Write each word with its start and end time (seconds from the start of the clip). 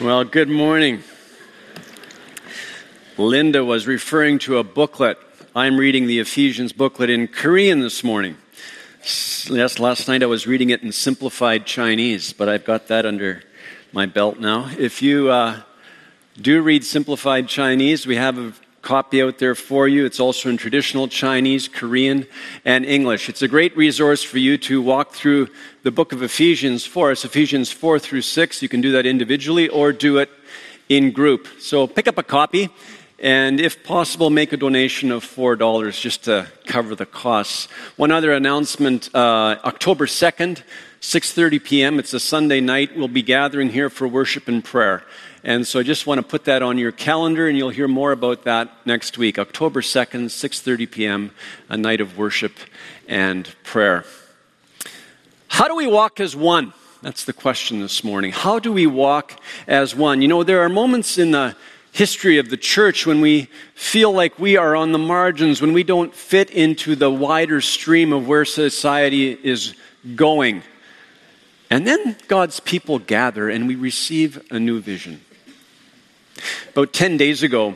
Well, 0.00 0.24
good 0.24 0.48
morning. 0.48 1.04
Linda 3.16 3.64
was 3.64 3.86
referring 3.86 4.40
to 4.40 4.58
a 4.58 4.64
booklet. 4.64 5.18
I'm 5.54 5.76
reading 5.76 6.08
the 6.08 6.18
Ephesians 6.18 6.72
booklet 6.72 7.10
in 7.10 7.28
Korean 7.28 7.78
this 7.78 8.02
morning. 8.02 8.36
Yes, 9.48 9.78
last 9.78 10.08
night 10.08 10.24
I 10.24 10.26
was 10.26 10.48
reading 10.48 10.70
it 10.70 10.82
in 10.82 10.90
simplified 10.90 11.64
Chinese, 11.64 12.32
but 12.32 12.48
I've 12.48 12.64
got 12.64 12.88
that 12.88 13.06
under 13.06 13.44
my 13.92 14.04
belt 14.04 14.40
now. 14.40 14.68
If 14.76 15.00
you 15.00 15.30
uh, 15.30 15.60
do 16.42 16.60
read 16.60 16.84
simplified 16.84 17.46
Chinese, 17.46 18.04
we 18.04 18.16
have 18.16 18.36
a 18.36 18.52
copy 18.84 19.22
out 19.22 19.38
there 19.38 19.54
for 19.54 19.88
you. 19.88 20.04
It's 20.04 20.20
also 20.20 20.50
in 20.50 20.58
traditional 20.58 21.08
Chinese, 21.08 21.66
Korean, 21.66 22.26
and 22.64 22.84
English. 22.84 23.30
It's 23.30 23.42
a 23.42 23.48
great 23.48 23.74
resource 23.76 24.22
for 24.22 24.38
you 24.38 24.58
to 24.58 24.82
walk 24.82 25.12
through 25.12 25.48
the 25.82 25.90
book 25.90 26.12
of 26.12 26.22
Ephesians 26.22 26.84
for 26.84 27.10
us, 27.10 27.24
Ephesians 27.24 27.72
4 27.72 27.98
through 27.98 28.20
6. 28.20 28.62
You 28.62 28.68
can 28.68 28.82
do 28.82 28.92
that 28.92 29.06
individually 29.06 29.68
or 29.68 29.92
do 29.92 30.18
it 30.18 30.30
in 30.90 31.10
group. 31.12 31.48
So 31.58 31.86
pick 31.86 32.06
up 32.06 32.18
a 32.18 32.22
copy 32.22 32.68
and 33.18 33.58
if 33.58 33.82
possible 33.84 34.28
make 34.28 34.52
a 34.52 34.58
donation 34.58 35.10
of 35.10 35.24
$4 35.24 35.98
just 35.98 36.24
to 36.24 36.46
cover 36.66 36.94
the 36.94 37.06
costs. 37.06 37.70
One 37.96 38.10
other 38.10 38.32
announcement, 38.32 39.08
uh, 39.14 39.56
October 39.64 40.06
2nd, 40.06 40.62
6:30 41.00 41.64
p.m. 41.64 41.98
It's 41.98 42.14
a 42.14 42.20
Sunday 42.20 42.60
night. 42.60 42.96
We'll 42.96 43.08
be 43.08 43.22
gathering 43.22 43.70
here 43.70 43.90
for 43.90 44.08
worship 44.08 44.48
and 44.48 44.64
prayer. 44.64 45.04
And 45.46 45.66
so 45.66 45.78
I 45.78 45.82
just 45.82 46.06
want 46.06 46.20
to 46.20 46.26
put 46.26 46.46
that 46.46 46.62
on 46.62 46.78
your 46.78 46.90
calendar, 46.90 47.46
and 47.46 47.58
you'll 47.58 47.68
hear 47.68 47.86
more 47.86 48.12
about 48.12 48.44
that 48.44 48.70
next 48.86 49.18
week. 49.18 49.38
October 49.38 49.82
2nd, 49.82 50.24
6.30 50.26 50.90
p.m., 50.90 51.30
a 51.68 51.76
night 51.76 52.00
of 52.00 52.16
worship 52.16 52.52
and 53.06 53.54
prayer. 53.62 54.06
How 55.48 55.68
do 55.68 55.76
we 55.76 55.86
walk 55.86 56.18
as 56.18 56.34
one? 56.34 56.72
That's 57.02 57.26
the 57.26 57.34
question 57.34 57.80
this 57.80 58.02
morning. 58.02 58.32
How 58.32 58.58
do 58.58 58.72
we 58.72 58.86
walk 58.86 59.38
as 59.66 59.94
one? 59.94 60.22
You 60.22 60.28
know, 60.28 60.44
there 60.44 60.62
are 60.62 60.70
moments 60.70 61.18
in 61.18 61.32
the 61.32 61.54
history 61.92 62.38
of 62.38 62.48
the 62.48 62.56
church 62.56 63.04
when 63.04 63.20
we 63.20 63.48
feel 63.74 64.12
like 64.12 64.38
we 64.38 64.56
are 64.56 64.74
on 64.74 64.92
the 64.92 64.98
margins, 64.98 65.60
when 65.60 65.74
we 65.74 65.84
don't 65.84 66.14
fit 66.14 66.48
into 66.52 66.96
the 66.96 67.10
wider 67.10 67.60
stream 67.60 68.14
of 68.14 68.26
where 68.26 68.46
society 68.46 69.32
is 69.32 69.74
going. 70.16 70.62
And 71.68 71.86
then 71.86 72.16
God's 72.28 72.60
people 72.60 72.98
gather 72.98 73.50
and 73.50 73.68
we 73.68 73.74
receive 73.74 74.42
a 74.50 74.58
new 74.58 74.80
vision. 74.80 75.20
About 76.70 76.92
10 76.92 77.16
days 77.16 77.42
ago, 77.42 77.74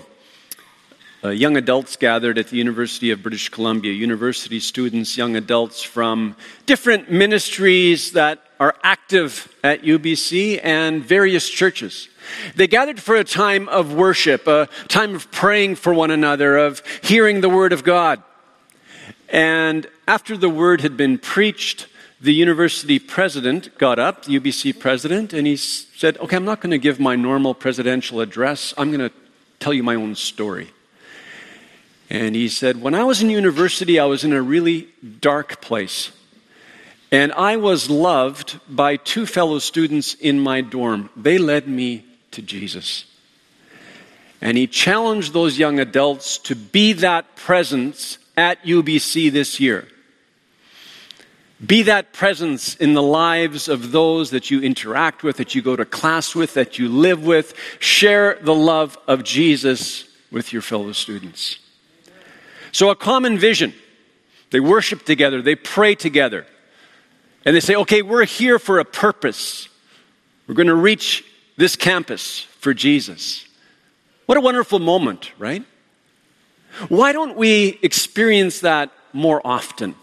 uh, 1.24 1.30
young 1.30 1.56
adults 1.56 1.96
gathered 1.96 2.38
at 2.38 2.48
the 2.48 2.56
University 2.56 3.10
of 3.10 3.22
British 3.22 3.48
Columbia, 3.48 3.92
university 3.92 4.60
students, 4.60 5.16
young 5.16 5.34
adults 5.34 5.82
from 5.82 6.36
different 6.66 7.10
ministries 7.10 8.12
that 8.12 8.44
are 8.60 8.76
active 8.82 9.52
at 9.64 9.82
UBC 9.82 10.60
and 10.62 11.04
various 11.04 11.48
churches. 11.48 12.08
They 12.54 12.66
gathered 12.66 13.00
for 13.00 13.16
a 13.16 13.24
time 13.24 13.68
of 13.68 13.94
worship, 13.94 14.46
a 14.46 14.68
time 14.88 15.14
of 15.14 15.30
praying 15.30 15.76
for 15.76 15.92
one 15.92 16.10
another, 16.10 16.56
of 16.56 16.82
hearing 17.02 17.40
the 17.40 17.48
Word 17.48 17.72
of 17.72 17.84
God. 17.84 18.22
And 19.28 19.86
after 20.06 20.36
the 20.36 20.48
Word 20.48 20.80
had 20.80 20.96
been 20.96 21.18
preached, 21.18 21.86
the 22.20 22.34
university 22.34 22.98
president 22.98 23.76
got 23.78 23.98
up, 23.98 24.24
the 24.24 24.38
UBC 24.38 24.78
president, 24.78 25.32
and 25.32 25.46
he 25.46 25.56
said, 25.56 26.18
Okay, 26.18 26.36
I'm 26.36 26.44
not 26.44 26.60
going 26.60 26.72
to 26.72 26.78
give 26.78 26.98
my 26.98 27.16
normal 27.16 27.54
presidential 27.54 28.20
address. 28.20 28.74
I'm 28.76 28.90
going 28.90 29.08
to 29.08 29.14
tell 29.60 29.72
you 29.72 29.82
my 29.82 29.94
own 29.94 30.14
story. 30.14 30.70
And 32.10 32.34
he 32.34 32.48
said, 32.48 32.80
When 32.80 32.94
I 32.94 33.04
was 33.04 33.22
in 33.22 33.30
university, 33.30 34.00
I 34.00 34.06
was 34.06 34.24
in 34.24 34.32
a 34.32 34.42
really 34.42 34.88
dark 35.20 35.60
place. 35.60 36.10
And 37.10 37.32
I 37.32 37.56
was 37.56 37.88
loved 37.88 38.60
by 38.68 38.96
two 38.96 39.24
fellow 39.24 39.58
students 39.60 40.14
in 40.14 40.40
my 40.40 40.60
dorm. 40.60 41.08
They 41.16 41.38
led 41.38 41.66
me 41.66 42.04
to 42.32 42.42
Jesus. 42.42 43.04
And 44.40 44.56
he 44.56 44.66
challenged 44.66 45.32
those 45.32 45.58
young 45.58 45.80
adults 45.80 46.38
to 46.38 46.54
be 46.54 46.92
that 46.94 47.36
presence 47.36 48.18
at 48.36 48.62
UBC 48.62 49.32
this 49.32 49.58
year. 49.58 49.88
Be 51.64 51.82
that 51.82 52.12
presence 52.12 52.76
in 52.76 52.94
the 52.94 53.02
lives 53.02 53.68
of 53.68 53.90
those 53.90 54.30
that 54.30 54.50
you 54.50 54.62
interact 54.62 55.24
with, 55.24 55.38
that 55.38 55.54
you 55.54 55.62
go 55.62 55.74
to 55.74 55.84
class 55.84 56.34
with, 56.34 56.54
that 56.54 56.78
you 56.78 56.88
live 56.88 57.26
with. 57.26 57.54
Share 57.80 58.38
the 58.40 58.54
love 58.54 58.96
of 59.08 59.24
Jesus 59.24 60.08
with 60.30 60.52
your 60.52 60.62
fellow 60.62 60.92
students. 60.92 61.58
So, 62.70 62.90
a 62.90 62.96
common 62.96 63.38
vision. 63.38 63.74
They 64.50 64.60
worship 64.60 65.04
together, 65.04 65.42
they 65.42 65.56
pray 65.56 65.94
together, 65.94 66.46
and 67.44 67.54
they 67.54 67.60
say, 67.60 67.74
okay, 67.74 68.02
we're 68.02 68.24
here 68.24 68.58
for 68.58 68.78
a 68.78 68.84
purpose. 68.84 69.68
We're 70.46 70.54
going 70.54 70.68
to 70.68 70.74
reach 70.74 71.24
this 71.56 71.76
campus 71.76 72.40
for 72.60 72.72
Jesus. 72.72 73.46
What 74.24 74.38
a 74.38 74.40
wonderful 74.40 74.78
moment, 74.78 75.32
right? 75.38 75.64
Why 76.88 77.12
don't 77.12 77.36
we 77.36 77.78
experience 77.82 78.60
that 78.60 78.90
more 79.12 79.40
often? 79.44 79.94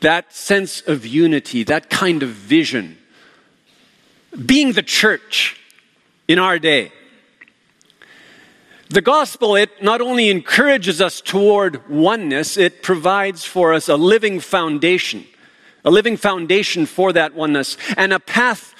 That 0.00 0.32
sense 0.32 0.80
of 0.82 1.06
unity, 1.06 1.64
that 1.64 1.90
kind 1.90 2.22
of 2.22 2.30
vision. 2.30 2.98
Being 4.46 4.72
the 4.72 4.82
church 4.82 5.58
in 6.26 6.38
our 6.38 6.58
day. 6.58 6.92
The 8.90 9.02
gospel, 9.02 9.54
it 9.56 9.82
not 9.82 10.00
only 10.00 10.30
encourages 10.30 11.00
us 11.00 11.20
toward 11.20 11.88
oneness, 11.90 12.56
it 12.56 12.82
provides 12.82 13.44
for 13.44 13.74
us 13.74 13.88
a 13.88 13.96
living 13.96 14.40
foundation, 14.40 15.26
a 15.84 15.90
living 15.90 16.16
foundation 16.16 16.86
for 16.86 17.12
that 17.12 17.34
oneness, 17.34 17.76
and 17.96 18.12
a 18.12 18.20
path 18.20 18.74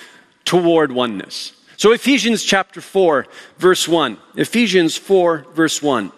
toward 0.44 0.92
oneness. 0.92 1.52
So, 1.76 1.92
Ephesians 1.92 2.42
chapter 2.42 2.80
4, 2.80 3.26
verse 3.58 3.86
1. 3.86 4.18
Ephesians 4.36 4.96
4, 4.96 5.46
verse 5.54 5.82
1. 5.82 6.10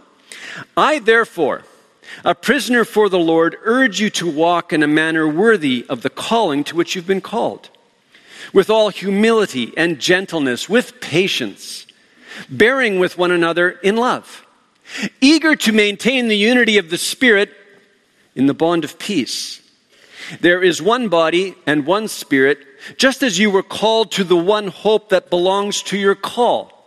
I, 0.76 1.00
therefore, 1.00 1.64
a 2.24 2.34
prisoner 2.34 2.84
for 2.84 3.08
the 3.08 3.18
Lord, 3.18 3.56
urge 3.62 4.00
you 4.00 4.10
to 4.10 4.30
walk 4.30 4.72
in 4.72 4.82
a 4.82 4.88
manner 4.88 5.28
worthy 5.28 5.86
of 5.88 6.02
the 6.02 6.10
calling 6.10 6.64
to 6.64 6.76
which 6.76 6.94
you've 6.94 7.06
been 7.06 7.20
called, 7.20 7.70
with 8.52 8.70
all 8.70 8.88
humility 8.88 9.72
and 9.76 9.98
gentleness, 9.98 10.68
with 10.68 11.00
patience, 11.00 11.86
bearing 12.48 12.98
with 12.98 13.18
one 13.18 13.30
another 13.30 13.70
in 13.70 13.96
love, 13.96 14.46
eager 15.20 15.54
to 15.56 15.72
maintain 15.72 16.28
the 16.28 16.36
unity 16.36 16.78
of 16.78 16.90
the 16.90 16.98
Spirit 16.98 17.50
in 18.34 18.46
the 18.46 18.54
bond 18.54 18.84
of 18.84 18.98
peace. 18.98 19.60
There 20.40 20.62
is 20.62 20.80
one 20.80 21.08
body 21.08 21.54
and 21.66 21.86
one 21.86 22.08
Spirit, 22.08 22.58
just 22.96 23.22
as 23.22 23.38
you 23.38 23.50
were 23.50 23.62
called 23.62 24.12
to 24.12 24.24
the 24.24 24.36
one 24.36 24.68
hope 24.68 25.08
that 25.10 25.30
belongs 25.30 25.82
to 25.84 25.98
your 25.98 26.14
call 26.14 26.79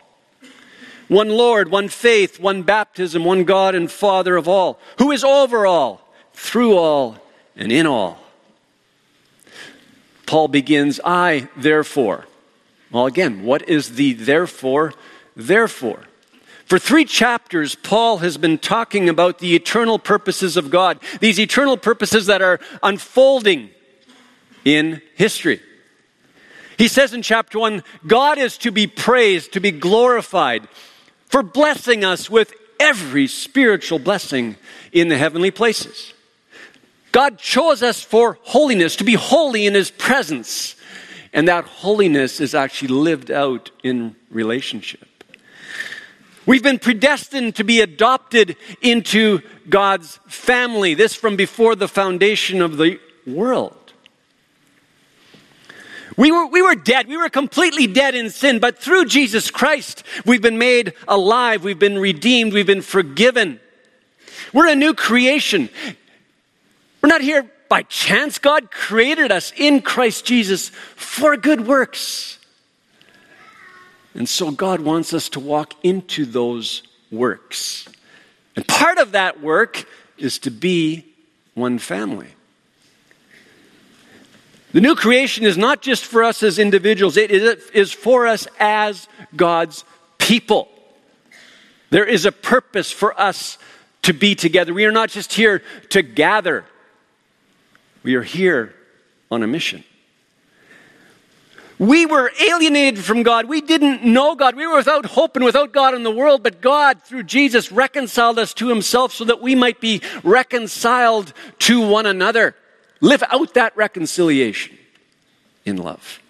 one 1.14 1.30
Lord, 1.30 1.70
one 1.70 1.88
faith, 1.88 2.40
one 2.40 2.64
baptism, 2.64 3.24
one 3.24 3.44
God 3.44 3.76
and 3.76 3.92
Father 3.92 4.36
of 4.36 4.48
all, 4.48 4.80
who 4.98 5.12
is 5.12 5.24
over 5.24 5.66
all, 5.66 6.02
through 6.34 6.78
all, 6.78 7.18
and 7.56 7.72
in 7.72 7.86
all. 7.86 8.20
Paul 10.26 10.48
begins, 10.48 11.00
I, 11.04 11.48
therefore. 11.56 12.26
Well, 12.92 13.06
again, 13.06 13.44
what 13.44 13.68
is 13.70 13.96
the 13.96 14.14
therefore, 14.14 14.94
therefore? 15.36 16.04
For 16.66 16.80
three 16.80 17.06
chapters, 17.06 17.76
Paul 17.76 18.18
has 18.20 18.38
been 18.38 18.58
talking 18.58 19.10
about 19.10 19.40
the 19.40 19.56
eternal 19.56 20.00
purposes 20.00 20.58
of 20.58 20.70
God, 20.70 21.00
these 21.20 21.40
eternal 21.40 21.78
purposes 21.78 22.28
that 22.28 22.42
are 22.42 22.60
unfolding 22.82 23.70
in 24.66 25.02
history. 25.16 25.62
He 26.78 26.88
says 26.88 27.14
in 27.14 27.22
chapter 27.22 27.60
1 27.60 27.84
God 28.08 28.38
is 28.38 28.58
to 28.60 28.72
be 28.72 28.88
praised, 28.88 29.54
to 29.54 29.60
be 29.60 29.72
glorified 29.72 30.68
for 31.34 31.42
blessing 31.42 32.06
us 32.06 32.30
with 32.30 32.54
every 32.80 33.26
spiritual 33.26 33.98
blessing 33.98 34.56
in 34.92 35.08
the 35.08 35.18
heavenly 35.18 35.50
places. 35.50 36.14
God 37.12 37.40
chose 37.40 37.82
us 37.82 38.04
for 38.04 38.38
holiness, 38.44 38.98
to 38.98 39.04
be 39.04 39.16
holy 39.16 39.66
in 39.66 39.74
His 39.74 39.90
presence. 39.90 40.76
And 41.34 41.48
that 41.48 41.66
holiness 41.66 42.40
is 42.40 42.54
actually 42.54 42.90
lived 42.90 43.32
out 43.32 43.72
in 43.82 44.16
relationship. 44.30 45.08
We've 46.46 46.62
been 46.62 46.78
predestined 46.78 47.56
to 47.56 47.64
be 47.64 47.82
adopted 47.82 48.56
into 48.84 49.42
God's 49.68 50.20
family, 50.28 50.94
this 50.94 51.16
from 51.16 51.36
before 51.36 51.76
the 51.76 51.88
foundation 51.88 52.62
of 52.62 52.78
the 52.78 53.00
world. 53.26 53.83
We 56.18 56.32
were, 56.32 56.46
we 56.48 56.62
were 56.62 56.76
dead. 56.76 57.08
We 57.08 57.18
were 57.18 57.30
completely 57.30 57.88
dead 57.88 58.16
in 58.16 58.30
sin, 58.30 58.60
but 58.60 58.78
through 58.78 59.06
Jesus 59.06 59.50
Christ, 59.50 60.04
we've 60.26 60.42
been 60.42 60.58
made 60.58 60.94
alive. 61.08 61.64
We've 61.64 61.80
been 61.80 61.98
redeemed. 61.98 62.54
We've 62.54 62.68
been 62.68 62.82
forgiven. 62.82 63.60
We're 64.54 64.68
a 64.68 64.76
new 64.76 64.94
creation. 64.94 65.70
We're 67.02 67.10
not 67.10 67.22
here 67.22 67.50
by 67.70 67.84
chance. 67.84 68.38
God 68.38 68.70
created 68.70 69.32
us 69.32 69.52
in 69.58 69.82
Christ 69.82 70.26
Jesus 70.26 70.70
for 70.96 71.36
good 71.36 71.66
works. 71.66 72.38
And 74.14 74.30
so 74.30 74.52
God 74.52 74.80
wants 74.80 75.14
us 75.14 75.30
to 75.30 75.40
walk 75.40 75.74
into 75.84 76.26
those 76.26 76.84
works. 77.12 77.88
And 78.56 78.68
part 78.68 79.00
of 79.00 79.14
that 79.14 79.42
work 79.42 79.86
is 80.18 80.38
to 80.40 80.52
be 80.52 81.06
one 81.56 81.80
family. 81.80 82.28
The 84.74 84.82
new 84.82 84.96
creation 84.96 85.46
is 85.46 85.56
not 85.56 85.84
just 85.84 86.04
for 86.04 86.24
us 86.24 86.42
as 86.42 86.58
individuals, 86.58 87.16
it 87.16 87.32
is 87.32 87.92
for 87.92 88.26
us 88.26 88.48
as 88.60 89.08
God's 89.36 89.86
people. 90.18 90.68
There 91.92 92.06
is 92.06 92.26
a 92.26 92.32
purpose 92.32 92.92
for 92.92 93.20
us 93.20 93.60
to 94.02 94.14
be 94.14 94.34
together. 94.34 94.74
We 94.74 94.86
are 94.86 94.92
not 94.92 95.10
just 95.10 95.34
here 95.34 95.62
to 95.90 96.02
gather, 96.02 96.66
we 98.02 98.16
are 98.16 98.24
here 98.24 98.74
on 99.30 99.44
a 99.44 99.48
mission. 99.48 99.84
We 101.78 102.06
were 102.06 102.32
alienated 102.40 103.04
from 103.04 103.24
God. 103.24 103.48
We 103.48 103.62
didn't 103.62 104.04
know 104.04 104.36
God. 104.36 104.56
We 104.56 104.66
were 104.66 104.78
without 104.78 105.06
hope 105.06 105.36
and 105.36 105.46
without 105.46 105.72
God 105.72 105.94
in 105.94 106.04
the 106.04 106.12
world, 106.12 106.42
but 106.42 106.62
God, 106.62 107.02
through 107.04 107.24
Jesus, 107.24 107.72
reconciled 107.72 108.40
us 108.40 108.54
to 108.56 108.70
Himself 108.70 109.14
so 109.14 109.26
that 109.26 109.42
we 109.42 109.54
might 109.54 109.80
be 109.80 110.02
reconciled 110.24 111.34
to 111.60 111.86
one 111.86 112.06
another. 112.06 112.56
Live 113.04 113.22
out 113.30 113.56
that 113.56 113.76
reconciliation 113.76 114.78
in 115.66 115.76
love. 115.76 116.22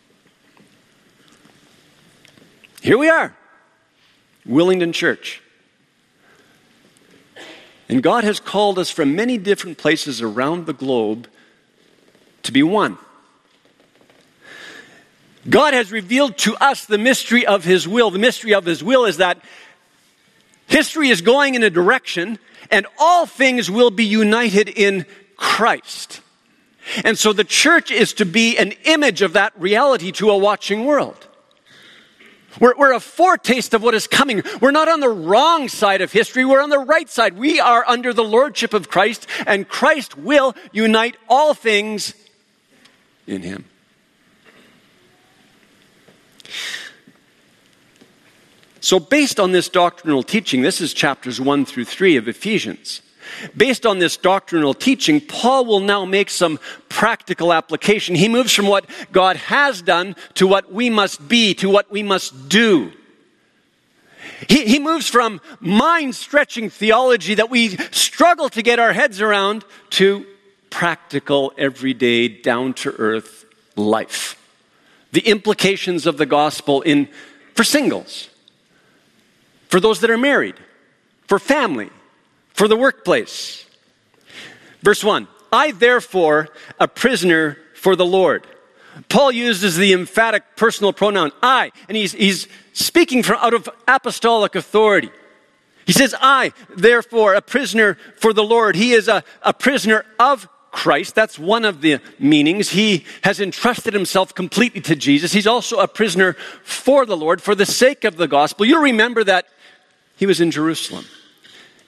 Here 2.82 2.98
we 2.98 3.10
are, 3.10 3.36
Willingdon 4.44 4.92
Church. 4.92 5.40
And 7.88 8.02
God 8.02 8.24
has 8.24 8.40
called 8.40 8.80
us 8.80 8.90
from 8.90 9.16
many 9.16 9.38
different 9.38 9.78
places 9.78 10.20
around 10.20 10.66
the 10.66 10.74
globe 10.74 11.28
to 12.42 12.52
be 12.52 12.64
one. 12.64 12.98
God 15.48 15.76
has 15.76 15.92
revealed 15.92 16.40
to 16.40 16.56
us 16.56 16.86
the 16.86 16.98
mystery 16.98 17.46
of 17.46 17.64
His 17.64 17.88
will. 17.88 18.10
The 18.10 18.18
mystery 18.18 18.56
of 18.56 18.66
His 18.66 18.84
will 18.84 19.06
is 19.06 19.18
that 19.18 19.38
history 20.66 21.10
is 21.10 21.22
going 21.22 21.54
in 21.54 21.62
a 21.62 21.70
direction 21.70 22.40
and 22.72 22.88
all 22.98 23.28
things 23.28 23.70
will 23.70 23.92
be 23.92 24.06
united 24.06 24.70
in 24.70 25.06
Christ. 25.38 26.23
And 27.04 27.18
so 27.18 27.34
the 27.34 27.44
church 27.44 27.92
is 27.92 28.14
to 28.14 28.26
be 28.26 28.58
an 28.58 28.74
image 28.84 29.22
of 29.22 29.34
that 29.34 29.54
reality 29.60 30.12
to 30.14 30.30
a 30.30 30.38
watching 30.38 30.86
world. 30.86 31.28
We're, 32.60 32.76
we're, 32.78 32.94
a 32.94 33.00
foretaste 33.00 33.74
of 33.74 33.82
what 33.82 33.96
is 33.96 34.06
coming. 34.06 34.44
We're 34.62 34.72
not 34.72 34.88
on 34.88 35.00
the 35.00 35.10
wrong 35.10 35.70
side 35.70 36.02
of 36.02 36.12
history, 36.12 36.46
we're 36.46 36.62
on 36.62 36.70
the 36.70 36.80
right 36.80 37.10
side. 37.10 37.38
We 37.38 37.60
are 37.60 37.84
under 37.88 38.14
the 38.14 38.24
lordship 38.24 38.74
of 38.74 38.90
Christ, 38.90 39.28
and 39.48 39.68
Christ 39.68 40.18
will 40.18 40.56
unite 40.72 41.16
all 41.28 41.54
things 41.54 42.14
in 43.26 43.42
Him. 43.42 43.66
So, 48.82 49.00
based 49.00 49.40
on 49.40 49.54
this 49.54 49.70
doctrinal 49.70 50.24
teaching, 50.24 50.62
this 50.62 50.82
is 50.82 50.94
chapters 50.94 51.40
1 51.40 51.66
through 51.66 51.86
3 51.86 52.18
of 52.18 52.28
Ephesians. 52.28 53.02
Based 53.56 53.86
on 53.86 54.00
this 54.00 54.18
doctrinal 54.18 54.74
teaching, 54.74 55.22
Paul 55.22 55.66
will 55.66 55.80
now 55.80 56.06
make 56.06 56.30
some 56.30 56.60
practical 56.90 57.54
application. 57.54 58.16
He 58.16 58.30
moves 58.30 58.54
from 58.54 58.68
what 58.68 58.86
God 59.12 59.36
has 59.38 59.82
done 59.82 60.16
to 60.36 60.48
what 60.48 60.72
we 60.72 60.90
must 60.90 61.28
be, 61.28 61.54
to 61.56 61.70
what 61.70 61.92
we 61.92 62.04
must 62.04 62.50
do. 62.50 62.92
He, 64.48 64.66
he 64.66 64.80
moves 64.80 65.10
from 65.10 65.42
mind 65.60 66.16
stretching 66.16 66.70
theology 66.70 67.36
that 67.36 67.50
we 67.50 67.70
struggle 67.92 68.50
to 68.50 68.62
get 68.62 68.80
our 68.80 68.94
heads 68.94 69.22
around 69.22 69.66
to 69.92 70.26
practical, 70.70 71.54
everyday, 71.58 72.28
down 72.28 72.74
to 72.74 72.92
earth 72.98 73.46
life. 73.76 74.40
The 75.12 75.22
implications 75.22 76.06
of 76.06 76.18
the 76.18 76.26
gospel 76.26 76.82
in, 76.82 77.10
for 77.54 77.64
singles, 77.64 78.30
for 79.68 79.80
those 79.80 80.02
that 80.02 80.10
are 80.10 80.18
married, 80.18 80.56
for 81.28 81.40
family, 81.40 81.90
for 82.54 82.68
the 82.68 82.76
workplace. 82.76 83.66
Verse 84.82 85.04
1 85.04 85.28
I, 85.52 85.72
therefore, 85.72 86.50
a 86.80 86.88
prisoner 86.88 87.58
for 87.76 87.96
the 87.96 88.06
Lord. 88.06 88.48
Paul 89.10 89.32
uses 89.32 89.76
the 89.76 89.94
emphatic 89.94 90.44
personal 90.56 90.94
pronoun 90.94 91.32
I, 91.42 91.72
and 91.88 91.98
he's, 91.98 92.12
he's 92.14 92.48
speaking 92.74 93.24
from 93.24 93.38
out 93.40 93.54
of 93.54 93.70
apostolic 93.88 94.56
authority. 94.56 95.10
He 95.86 95.94
says, 95.94 96.16
I, 96.20 96.54
therefore, 96.76 97.34
a 97.34 97.42
prisoner 97.42 97.98
for 98.18 98.34
the 98.34 98.44
Lord. 98.44 98.76
He 98.76 98.94
is 98.94 99.08
a, 99.08 99.24
a 99.42 99.54
prisoner 99.54 100.06
of 100.20 100.48
Christ. 100.72 101.14
That's 101.14 101.38
one 101.38 101.66
of 101.66 101.82
the 101.82 102.00
meanings. 102.20 102.70
He 102.70 103.06
has 103.24 103.40
entrusted 103.40 103.94
himself 103.94 104.34
completely 104.34 104.82
to 104.82 104.96
Jesus. 104.96 105.34
He's 105.34 105.48
also 105.48 105.80
a 105.80 105.88
prisoner 105.88 106.34
for 106.64 107.06
the 107.06 107.18
Lord 107.18 107.42
for 107.42 107.54
the 107.54 107.66
sake 107.66 108.06
of 108.06 108.18
the 108.18 108.28
gospel. 108.28 108.66
You'll 108.66 108.82
remember 108.82 109.24
that 109.24 109.46
he 110.16 110.26
was 110.26 110.40
in 110.40 110.52
Jerusalem. 110.52 111.06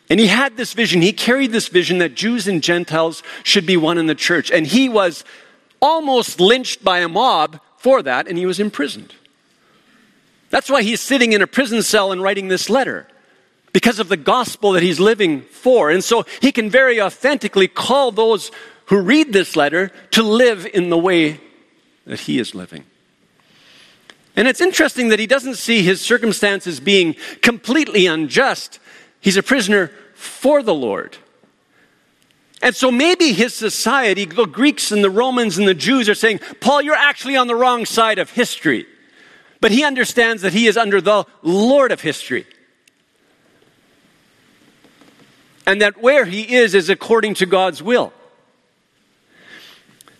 And 0.09 0.19
he 0.19 0.27
had 0.27 0.55
this 0.55 0.73
vision, 0.73 1.01
he 1.01 1.13
carried 1.13 1.51
this 1.51 1.67
vision 1.67 1.97
that 1.97 2.13
Jews 2.13 2.47
and 2.47 2.61
Gentiles 2.61 3.23
should 3.43 3.65
be 3.65 3.77
one 3.77 3.97
in 3.97 4.05
the 4.05 4.15
church. 4.15 4.51
And 4.51 4.67
he 4.67 4.87
was 4.87 5.23
almost 5.81 6.39
lynched 6.39 6.83
by 6.83 6.99
a 6.99 7.09
mob 7.09 7.59
for 7.77 8.03
that, 8.03 8.27
and 8.27 8.37
he 8.37 8.45
was 8.45 8.59
imprisoned. 8.59 9.13
That's 10.51 10.69
why 10.69 10.83
he's 10.83 11.01
sitting 11.01 11.33
in 11.33 11.41
a 11.41 11.47
prison 11.47 11.81
cell 11.81 12.11
and 12.11 12.21
writing 12.21 12.47
this 12.47 12.69
letter, 12.69 13.07
because 13.73 13.99
of 13.99 14.07
the 14.07 14.17
gospel 14.17 14.71
that 14.73 14.83
he's 14.83 14.99
living 14.99 15.41
for. 15.41 15.89
And 15.89 16.03
so 16.03 16.25
he 16.39 16.51
can 16.51 16.69
very 16.69 17.01
authentically 17.01 17.67
call 17.67 18.11
those 18.11 18.51
who 18.85 18.99
read 18.99 19.33
this 19.33 19.55
letter 19.55 19.91
to 20.11 20.23
live 20.23 20.67
in 20.71 20.89
the 20.89 20.97
way 20.97 21.39
that 22.05 22.21
he 22.21 22.39
is 22.39 22.53
living. 22.53 22.85
And 24.35 24.47
it's 24.47 24.61
interesting 24.61 25.09
that 25.09 25.19
he 25.19 25.27
doesn't 25.27 25.55
see 25.55 25.81
his 25.81 25.99
circumstances 25.99 26.79
being 26.79 27.15
completely 27.41 28.05
unjust 28.05 28.79
He's 29.25 29.37
a 29.37 29.43
prisoner 29.43 29.87
for 30.13 30.61
the 30.61 30.75
Lord. 30.75 31.17
And 32.61 32.75
so 32.75 32.91
maybe 32.91 33.33
his 33.33 33.55
society, 33.55 34.25
the 34.25 34.45
Greeks 34.45 34.91
and 34.91 35.03
the 35.03 35.09
Romans 35.09 35.57
and 35.57 35.67
the 35.67 35.73
Jews, 35.73 36.07
are 36.07 36.13
saying, 36.13 36.41
Paul, 36.61 36.83
you're 36.83 36.93
actually 36.93 37.35
on 37.35 37.47
the 37.47 37.55
wrong 37.55 37.87
side 37.87 38.19
of 38.19 38.29
history. 38.29 38.85
But 39.61 39.71
he 39.71 39.83
understands 39.83 40.43
that 40.43 40.53
he 40.53 40.67
is 40.67 40.77
under 40.77 41.01
the 41.01 41.25
Lord 41.41 41.91
of 41.91 42.01
history. 42.01 42.45
And 45.65 45.81
that 45.81 45.99
where 45.99 46.25
he 46.25 46.57
is 46.57 46.75
is 46.75 46.87
according 46.87 47.33
to 47.35 47.47
God's 47.47 47.81
will. 47.81 48.13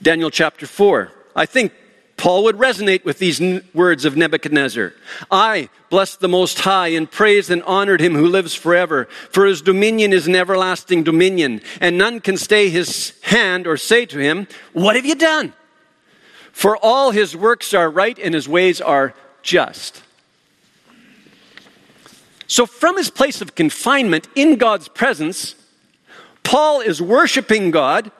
Daniel 0.01 0.31
chapter 0.31 0.65
4. 0.65 1.11
I 1.35 1.45
think 1.45 1.73
Paul 2.17 2.45
would 2.45 2.55
resonate 2.55 3.03
with 3.03 3.19
these 3.19 3.41
words 3.73 4.05
of 4.05 4.15
Nebuchadnezzar. 4.15 4.93
I 5.29 5.69
blessed 5.89 6.21
the 6.21 6.29
Most 6.29 6.59
High 6.59 6.89
and 6.89 7.11
praised 7.11 7.51
and 7.51 7.61
honored 7.63 7.99
him 7.99 8.15
who 8.15 8.27
lives 8.27 8.55
forever, 8.55 9.05
for 9.31 9.45
his 9.45 9.61
dominion 9.61 10.13
is 10.13 10.25
an 10.25 10.35
everlasting 10.35 11.03
dominion, 11.03 11.61
and 11.81 11.97
none 11.97 12.21
can 12.21 12.37
stay 12.37 12.69
his 12.69 13.13
hand 13.23 13.67
or 13.67 13.75
say 13.75 14.05
to 14.05 14.17
him, 14.17 14.47
What 14.73 14.95
have 14.95 15.05
you 15.05 15.15
done? 15.15 15.53
For 16.51 16.77
all 16.77 17.11
his 17.11 17.35
works 17.35 17.73
are 17.73 17.89
right 17.89 18.17
and 18.17 18.33
his 18.33 18.47
ways 18.47 18.79
are 18.79 19.13
just. 19.41 20.01
So, 22.47 22.65
from 22.65 22.95
his 22.95 23.09
place 23.09 23.41
of 23.41 23.55
confinement 23.55 24.29
in 24.35 24.55
God's 24.55 24.87
presence, 24.87 25.55
Paul 26.43 26.79
is 26.79 27.01
worshiping 27.01 27.71
God 27.71 28.11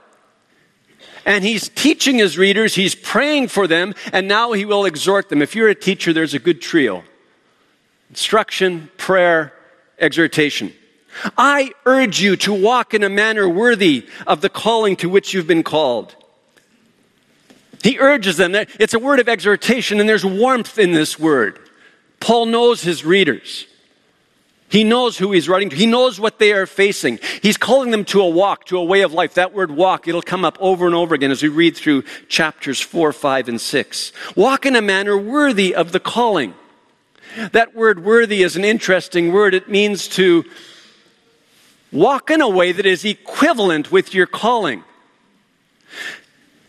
and 1.26 1.44
he's 1.44 1.70
teaching 1.70 2.18
his 2.18 2.38
readers, 2.38 2.76
he's 2.76 2.96
praying 2.96 3.48
for 3.48 3.68
them, 3.68 3.94
and 4.14 4.28
now 4.28 4.54
he 4.54 4.64
will 4.64 4.86
exhort 4.86 5.30
them. 5.30 5.42
If 5.42 5.56
you're 5.56 5.70
a 5.70 5.76
teacher, 5.76 6.14
there's 6.14 6.34
a 6.34 6.40
good 6.40 6.62
trio 6.62 7.04
instruction, 8.10 8.90
prayer, 8.98 9.52
exhortation. 10.00 10.72
I 11.38 11.72
urge 11.86 12.22
you 12.22 12.36
to 12.38 12.54
walk 12.54 12.94
in 12.94 13.04
a 13.04 13.10
manner 13.10 13.50
worthy 13.50 14.08
of 14.28 14.42
the 14.42 14.50
calling 14.50 14.96
to 14.98 15.10
which 15.10 15.34
you've 15.34 15.48
been 15.48 15.64
called. 15.64 16.16
He 17.84 18.00
urges 18.00 18.38
them. 18.38 18.54
It's 18.56 18.94
a 18.94 19.00
word 19.00 19.20
of 19.20 19.28
exhortation, 19.28 20.00
and 20.00 20.08
there's 20.08 20.26
warmth 20.26 20.78
in 20.78 20.92
this 20.92 21.20
word. 21.20 21.60
Paul 22.20 22.46
knows 22.48 22.82
his 22.82 23.04
readers. 23.04 23.66
He 24.68 24.84
knows 24.84 25.18
who 25.18 25.32
he's 25.32 25.48
writing 25.48 25.70
to. 25.70 25.76
He 25.76 25.86
knows 25.86 26.20
what 26.20 26.40
they 26.40 26.52
are 26.52 26.66
facing. 26.66 27.20
He's 27.42 27.58
calling 27.58 27.92
them 27.92 28.04
to 28.06 28.22
a 28.22 28.30
walk, 28.30 28.66
to 28.66 28.78
a 28.78 28.84
way 28.84 29.02
of 29.02 29.14
life. 29.14 29.36
That 29.36 29.54
word 29.54 29.72
walk, 29.72 30.08
it'll 30.08 30.22
come 30.22 30.44
up 30.44 30.58
over 30.60 30.86
and 30.86 30.96
over 30.96 31.14
again 31.14 31.32
as 31.32 31.44
we 31.44 31.50
read 31.50 31.78
through 31.78 32.04
chapters 32.28 32.82
4, 32.82 33.14
5, 33.14 33.50
and 33.50 33.62
6. 33.62 34.12
Walk 34.36 34.66
in 34.66 34.76
a 34.76 34.82
manner 34.82 35.18
worthy 35.18 35.76
of 35.76 35.92
the 35.92 36.00
calling. 36.00 36.56
That 37.52 37.76
word 37.76 38.04
worthy 38.04 38.42
is 38.42 38.56
an 38.56 38.66
interesting 38.66 39.32
word. 39.32 39.54
It 39.54 39.70
means 39.70 40.08
to 40.10 40.46
walk 41.92 42.32
in 42.32 42.42
a 42.42 42.50
way 42.50 42.72
that 42.72 42.86
is 42.86 43.06
equivalent 43.06 43.92
with 43.92 44.14
your 44.14 44.26
calling. 44.26 44.84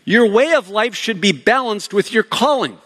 Your 0.05 0.29
way 0.29 0.53
of 0.53 0.69
life 0.69 0.95
should 0.95 1.19
be 1.19 1.31
balanced 1.31 1.93
with 1.93 2.13
your 2.13 2.23
calling. 2.23 2.77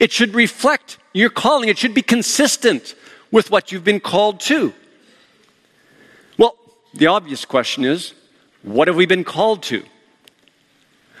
It 0.00 0.10
should 0.10 0.34
reflect 0.34 0.98
your 1.12 1.30
calling. 1.30 1.68
It 1.68 1.78
should 1.78 1.94
be 1.94 2.02
consistent 2.02 2.94
with 3.34 3.50
what 3.50 3.72
you've 3.72 3.82
been 3.82 3.98
called 3.98 4.38
to. 4.38 4.72
Well, 6.38 6.54
the 6.94 7.08
obvious 7.08 7.44
question 7.44 7.84
is 7.84 8.14
what 8.62 8.86
have 8.86 8.96
we 8.96 9.06
been 9.06 9.24
called 9.24 9.64
to? 9.64 9.82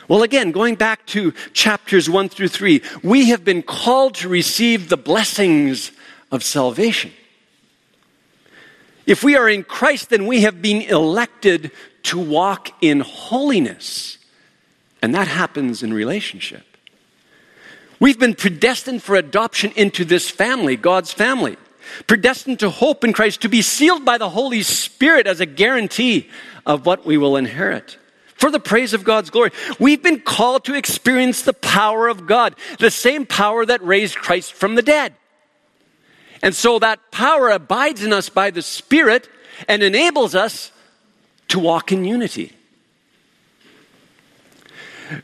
Well, 0.06 0.22
again, 0.22 0.52
going 0.52 0.76
back 0.76 1.04
to 1.06 1.32
chapters 1.54 2.08
1 2.08 2.28
through 2.28 2.48
3, 2.48 2.80
we 3.02 3.30
have 3.30 3.44
been 3.44 3.62
called 3.62 4.14
to 4.16 4.28
receive 4.28 4.88
the 4.88 4.96
blessings 4.96 5.90
of 6.30 6.44
salvation. 6.44 7.10
If 9.06 9.24
we 9.24 9.34
are 9.34 9.48
in 9.48 9.64
Christ, 9.64 10.10
then 10.10 10.28
we 10.28 10.42
have 10.42 10.62
been 10.62 10.82
elected 10.82 11.72
to 12.04 12.20
walk 12.20 12.70
in 12.80 13.00
holiness 13.00 14.18
And 15.02 15.14
that 15.14 15.28
happens 15.28 15.82
in 15.82 15.92
relationship. 15.92 16.64
We've 18.00 18.18
been 18.18 18.34
predestined 18.34 19.02
for 19.02 19.16
adoption 19.16 19.70
into 19.76 20.02
this 20.06 20.30
family, 20.30 20.76
God's 20.76 21.12
family. 21.12 21.58
Predestined 22.06 22.60
to 22.60 22.70
hope 22.70 23.04
in 23.04 23.12
Christ, 23.12 23.42
to 23.42 23.48
be 23.48 23.62
sealed 23.62 24.04
by 24.04 24.18
the 24.18 24.30
Holy 24.30 24.62
Spirit 24.62 25.26
as 25.26 25.40
a 25.40 25.46
guarantee 25.46 26.28
of 26.66 26.86
what 26.86 27.04
we 27.06 27.16
will 27.16 27.36
inherit. 27.36 27.98
For 28.34 28.50
the 28.50 28.60
praise 28.60 28.92
of 28.92 29.04
God's 29.04 29.30
glory. 29.30 29.52
We've 29.78 30.02
been 30.02 30.20
called 30.20 30.64
to 30.64 30.74
experience 30.74 31.42
the 31.42 31.52
power 31.52 32.08
of 32.08 32.26
God, 32.26 32.56
the 32.78 32.90
same 32.90 33.26
power 33.26 33.64
that 33.64 33.82
raised 33.84 34.16
Christ 34.16 34.52
from 34.52 34.74
the 34.74 34.82
dead. 34.82 35.14
And 36.42 36.54
so 36.54 36.78
that 36.80 37.10
power 37.10 37.48
abides 37.50 38.04
in 38.04 38.12
us 38.12 38.28
by 38.28 38.50
the 38.50 38.60
Spirit 38.60 39.28
and 39.68 39.82
enables 39.82 40.34
us 40.34 40.72
to 41.48 41.58
walk 41.58 41.92
in 41.92 42.04
unity. 42.04 42.52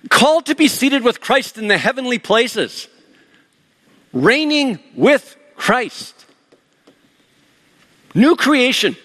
Called 0.08 0.46
to 0.46 0.54
be 0.54 0.68
seated 0.68 1.02
with 1.02 1.20
Christ 1.20 1.58
in 1.58 1.68
the 1.68 1.78
heavenly 1.78 2.18
places, 2.18 2.88
reigning 4.12 4.78
with 4.94 5.36
Christ. 5.56 6.19
New 8.14 8.36
creation. 8.36 8.96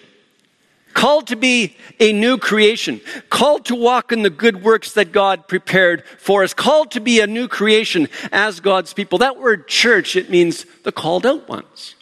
Called 0.94 1.26
to 1.26 1.36
be 1.36 1.76
a 2.00 2.12
new 2.12 2.38
creation. 2.38 3.00
Called 3.28 3.66
to 3.66 3.74
walk 3.74 4.12
in 4.12 4.22
the 4.22 4.30
good 4.30 4.62
works 4.62 4.92
that 4.94 5.12
God 5.12 5.46
prepared 5.46 6.04
for 6.18 6.42
us. 6.42 6.54
Called 6.54 6.90
to 6.92 7.00
be 7.00 7.20
a 7.20 7.26
new 7.26 7.48
creation 7.48 8.08
as 8.32 8.60
God's 8.60 8.94
people. 8.94 9.18
That 9.18 9.38
word 9.38 9.68
church, 9.68 10.16
it 10.16 10.30
means 10.30 10.64
the 10.84 10.92
called 10.92 11.26
out 11.26 11.48
ones. 11.48 11.94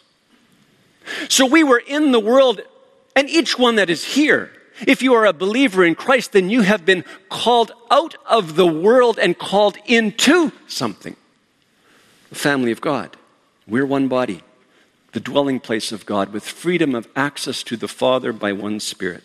So 1.27 1.45
we 1.45 1.63
were 1.63 1.83
in 1.85 2.11
the 2.11 2.19
world, 2.19 2.61
and 3.15 3.29
each 3.29 3.59
one 3.59 3.75
that 3.75 3.89
is 3.89 4.03
here, 4.03 4.51
if 4.87 5.01
you 5.01 5.13
are 5.13 5.25
a 5.25 5.33
believer 5.33 5.83
in 5.83 5.95
Christ, 5.95 6.31
then 6.31 6.49
you 6.49 6.61
have 6.61 6.85
been 6.85 7.03
called 7.29 7.71
out 7.91 8.15
of 8.25 8.55
the 8.55 8.67
world 8.67 9.19
and 9.19 9.37
called 9.37 9.77
into 9.85 10.51
something. 10.67 11.15
The 12.29 12.35
family 12.35 12.71
of 12.71 12.81
God. 12.81 13.15
We're 13.67 13.85
one 13.85 14.07
body, 14.07 14.41
the 15.15 15.21
dwelling 15.21 15.61
place 15.61 15.93
of 15.93 16.05
God, 16.05 16.33
with 16.33 16.43
freedom 16.43 16.93
of 16.93 17.07
access 17.15 17.63
to 17.63 17.77
the 17.77 17.87
Father 17.87 18.33
by 18.33 18.51
one 18.51 18.81
Spirit. 18.81 19.23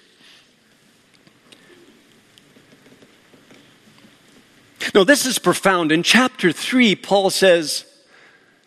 Now, 4.94 5.02
this 5.02 5.26
is 5.26 5.40
profound. 5.40 5.90
In 5.90 6.04
chapter 6.04 6.52
3, 6.52 6.94
Paul 6.94 7.28
says, 7.28 7.87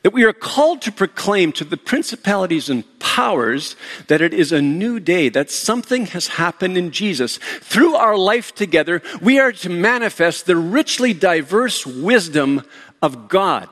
that 0.02 0.12
we 0.12 0.26
are 0.26 0.34
called 0.34 0.82
to 0.82 0.92
proclaim 0.92 1.54
to 1.54 1.64
the 1.64 1.78
principalities 1.78 2.68
and 2.68 2.84
powers 3.00 3.78
that 4.08 4.20
it 4.20 4.34
is 4.34 4.52
a 4.52 4.62
new 4.62 5.00
day, 5.00 5.30
that 5.30 5.50
something 5.50 6.08
has 6.08 6.28
happened 6.28 6.78
in 6.78 6.92
Jesus. 6.92 7.38
Through 7.38 7.96
our 7.96 8.18
life 8.18 8.54
together, 8.54 9.02
we 9.22 9.40
are 9.40 9.54
to 9.54 9.70
manifest 9.70 10.46
the 10.46 10.58
richly 10.58 11.14
diverse 11.14 11.88
wisdom 11.88 12.64
of 13.02 13.30
God. 13.30 13.70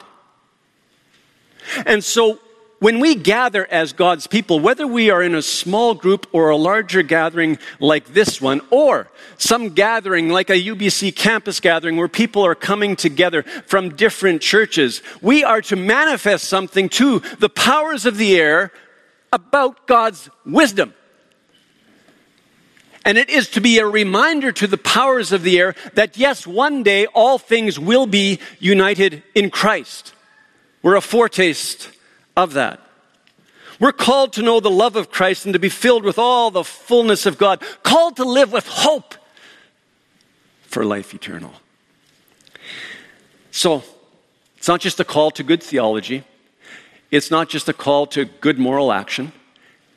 And 1.86 2.01
so 2.01 2.39
when 2.81 3.00
we 3.00 3.13
gather 3.13 3.67
as 3.69 3.93
God's 3.93 4.25
people, 4.25 4.59
whether 4.59 4.88
we 4.88 5.11
are 5.11 5.21
in 5.21 5.35
a 5.35 5.41
small 5.43 5.93
group 5.93 6.25
or 6.31 6.50
a 6.50 6.57
larger 6.57 7.03
gathering 7.03 7.59
like 7.79 8.07
this 8.15 8.41
one, 8.41 8.59
or 8.71 9.07
some 9.38 9.69
gathering 9.69 10.29
like 10.29 10.50
a 10.50 10.59
UBC 10.59 11.15
campus 11.15 11.59
gathering 11.59 11.95
where 11.95 12.07
people 12.07 12.43
are 12.43 12.55
coming 12.55 12.95
together 12.95 13.43
from 13.67 13.95
different 13.95 14.41
churches, 14.41 15.03
we 15.21 15.43
are 15.43 15.61
to 15.61 15.75
manifest 15.75 16.45
something 16.45 16.89
to 16.89 17.19
the 17.38 17.50
powers 17.50 18.07
of 18.07 18.17
the 18.17 18.35
air 18.35 18.71
about 19.31 19.85
God's 19.85 20.31
wisdom. 20.43 20.95
And 23.05 23.15
it 23.15 23.29
is 23.29 23.47
to 23.50 23.61
be 23.61 23.77
a 23.77 23.85
reminder 23.85 24.51
to 24.53 24.65
the 24.65 24.79
powers 24.79 25.31
of 25.31 25.43
the 25.43 25.59
air 25.59 25.75
that 25.93 26.17
yes, 26.17 26.47
one 26.47 26.81
day 26.81 27.05
all 27.05 27.38
things 27.38 27.77
will 27.77 28.07
be 28.07 28.39
united 28.57 29.21
in 29.35 29.51
Christ. 29.51 30.15
We're 30.81 30.95
a 30.95 31.01
foretaste 31.01 31.91
of 32.35 32.53
that. 32.53 32.79
We're 33.79 33.91
called 33.91 34.33
to 34.33 34.43
know 34.43 34.59
the 34.59 34.69
love 34.69 34.95
of 34.95 35.09
Christ 35.09 35.45
and 35.45 35.53
to 35.53 35.59
be 35.59 35.69
filled 35.69 36.03
with 36.03 36.19
all 36.19 36.51
the 36.51 36.63
fullness 36.63 37.25
of 37.25 37.38
God, 37.38 37.63
called 37.81 38.17
to 38.17 38.23
live 38.23 38.51
with 38.51 38.67
hope 38.67 39.15
for 40.61 40.85
life 40.85 41.13
eternal. 41.13 41.53
So, 43.50 43.83
it's 44.55 44.67
not 44.67 44.79
just 44.79 45.00
a 45.00 45.03
call 45.03 45.31
to 45.31 45.43
good 45.43 45.63
theology, 45.63 46.23
it's 47.09 47.31
not 47.31 47.50
just 47.50 47.67
a 47.67 47.73
call 47.73 48.05
to 48.07 48.25
good 48.25 48.59
moral 48.59 48.91
action, 48.91 49.33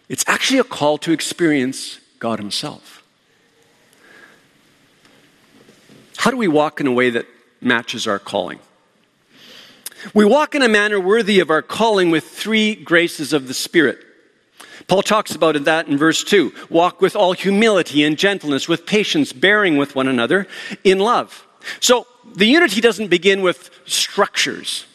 it's 0.08 0.24
actually 0.26 0.60
a 0.60 0.64
call 0.64 0.96
to 0.98 1.12
experience 1.12 2.00
God 2.18 2.38
Himself. 2.38 3.02
How 6.16 6.30
do 6.30 6.38
we 6.38 6.48
walk 6.48 6.80
in 6.80 6.86
a 6.86 6.92
way 6.92 7.10
that 7.10 7.26
matches 7.60 8.06
our 8.06 8.18
calling? 8.18 8.58
We 10.12 10.24
walk 10.24 10.54
in 10.54 10.62
a 10.62 10.68
manner 10.68 11.00
worthy 11.00 11.40
of 11.40 11.50
our 11.50 11.62
calling 11.62 12.10
with 12.10 12.24
three 12.24 12.74
graces 12.74 13.32
of 13.32 13.48
the 13.48 13.54
Spirit. 13.54 13.98
Paul 14.86 15.02
talks 15.02 15.34
about 15.34 15.62
that 15.64 15.88
in 15.88 15.96
verse 15.96 16.22
2. 16.24 16.52
Walk 16.68 17.00
with 17.00 17.16
all 17.16 17.32
humility 17.32 18.04
and 18.04 18.18
gentleness, 18.18 18.68
with 18.68 18.84
patience, 18.84 19.32
bearing 19.32 19.76
with 19.76 19.94
one 19.94 20.08
another 20.08 20.46
in 20.82 20.98
love. 20.98 21.46
So 21.80 22.06
the 22.34 22.46
unity 22.46 22.80
doesn't 22.80 23.08
begin 23.08 23.40
with 23.40 23.70
structures, 23.86 24.86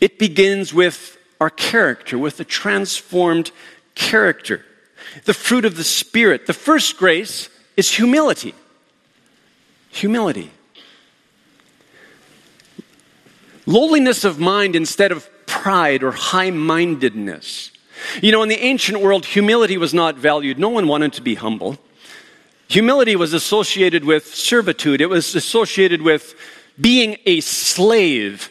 it 0.00 0.18
begins 0.18 0.72
with 0.72 1.18
our 1.40 1.50
character, 1.50 2.18
with 2.18 2.40
a 2.40 2.44
transformed 2.44 3.50
character. 3.94 4.64
The 5.24 5.34
fruit 5.34 5.64
of 5.64 5.76
the 5.76 5.84
Spirit. 5.84 6.46
The 6.46 6.52
first 6.52 6.96
grace 6.98 7.48
is 7.76 7.90
humility. 7.90 8.54
Humility. 9.90 10.50
Lowliness 13.68 14.24
of 14.24 14.40
mind 14.40 14.74
instead 14.74 15.12
of 15.12 15.28
pride 15.44 16.02
or 16.02 16.10
high 16.10 16.48
mindedness. 16.48 17.70
You 18.22 18.32
know, 18.32 18.42
in 18.42 18.48
the 18.48 18.58
ancient 18.58 19.02
world, 19.02 19.26
humility 19.26 19.76
was 19.76 19.92
not 19.92 20.16
valued. 20.16 20.58
No 20.58 20.70
one 20.70 20.88
wanted 20.88 21.12
to 21.12 21.20
be 21.20 21.34
humble. 21.34 21.76
Humility 22.68 23.14
was 23.14 23.34
associated 23.34 24.06
with 24.06 24.34
servitude, 24.34 25.02
it 25.02 25.10
was 25.10 25.34
associated 25.34 26.00
with 26.00 26.34
being 26.80 27.18
a 27.26 27.40
slave. 27.40 28.48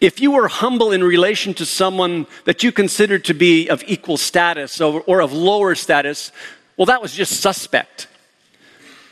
If 0.00 0.20
you 0.20 0.32
were 0.32 0.48
humble 0.48 0.90
in 0.90 1.04
relation 1.04 1.54
to 1.54 1.64
someone 1.64 2.26
that 2.44 2.64
you 2.64 2.72
considered 2.72 3.24
to 3.26 3.34
be 3.34 3.68
of 3.68 3.84
equal 3.86 4.16
status 4.16 4.80
or, 4.80 5.00
or 5.06 5.20
of 5.20 5.32
lower 5.32 5.76
status, 5.76 6.32
well, 6.76 6.86
that 6.86 7.00
was 7.00 7.14
just 7.14 7.40
suspect. 7.40 8.08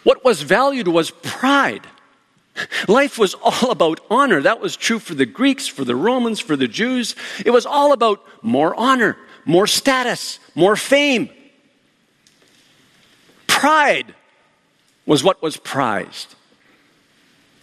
What 0.02 0.24
was 0.24 0.42
valued 0.42 0.88
was 0.88 1.12
pride. 1.12 1.86
Life 2.88 3.18
was 3.18 3.34
all 3.42 3.70
about 3.70 4.00
honor. 4.10 4.40
That 4.42 4.60
was 4.60 4.76
true 4.76 4.98
for 4.98 5.14
the 5.14 5.26
Greeks, 5.26 5.66
for 5.66 5.84
the 5.84 5.96
Romans, 5.96 6.40
for 6.40 6.56
the 6.56 6.68
Jews. 6.68 7.14
It 7.44 7.50
was 7.50 7.66
all 7.66 7.92
about 7.92 8.24
more 8.42 8.74
honor, 8.74 9.16
more 9.44 9.66
status, 9.66 10.38
more 10.54 10.76
fame. 10.76 11.30
Pride 13.46 14.14
was 15.06 15.22
what 15.22 15.40
was 15.42 15.56
prized. 15.56 16.34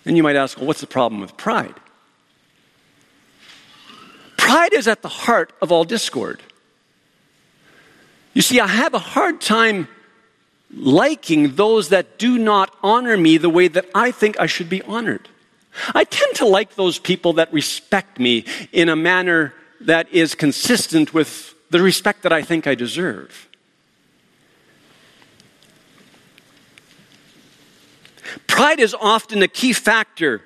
And 0.06 0.18
you 0.18 0.24
might 0.24 0.36
ask, 0.36 0.58
well, 0.58 0.68
what's 0.68 0.82
the 0.82 0.88
problem 0.88 1.22
with 1.22 1.38
pride? 1.38 1.76
Pride 4.38 4.74
is 4.74 4.88
at 4.88 5.02
the 5.02 5.10
heart 5.10 5.54
of 5.62 5.72
all 5.72 5.84
discord. 5.84 6.42
You 8.34 8.42
see, 8.42 8.60
I 8.60 8.68
have 8.68 8.94
a 8.94 9.00
hard 9.00 9.40
time 9.40 9.88
liking 10.76 11.56
those 11.56 11.90
that 11.90 12.18
do 12.18 12.38
not 12.38 12.76
honor 12.82 13.18
me 13.18 13.38
the 13.38 13.50
way 13.50 13.68
that 13.68 13.86
I 13.94 14.12
think 14.12 14.40
I 14.40 14.46
should 14.46 14.70
be 14.70 14.82
honored. 14.84 15.30
I 15.94 16.04
tend 16.04 16.36
to 16.36 16.46
like 16.46 16.76
those 16.76 17.00
people 17.00 17.34
that 17.34 17.52
respect 17.52 18.20
me 18.20 18.46
in 18.72 18.90
a 18.90 18.96
manner 18.96 19.54
that 19.82 20.12
is 20.12 20.36
consistent 20.36 21.14
with 21.14 21.56
the 21.70 21.82
respect 21.82 22.24
that 22.24 22.32
I 22.32 22.42
think 22.42 22.68
I 22.68 22.76
deserve. 22.76 23.50
Pride 28.48 28.80
is 28.80 28.94
often 28.94 29.42
a 29.42 29.48
key 29.48 29.74
factor 29.74 30.42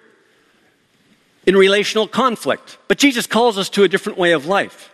in 1.46 1.56
relational 1.56 2.08
conflict, 2.08 2.78
but 2.88 2.98
Jesus 2.98 3.28
calls 3.28 3.58
us 3.58 3.70
to 3.70 3.84
a 3.84 3.88
different 3.88 4.18
way 4.18 4.32
of 4.32 4.46
life. 4.46 4.90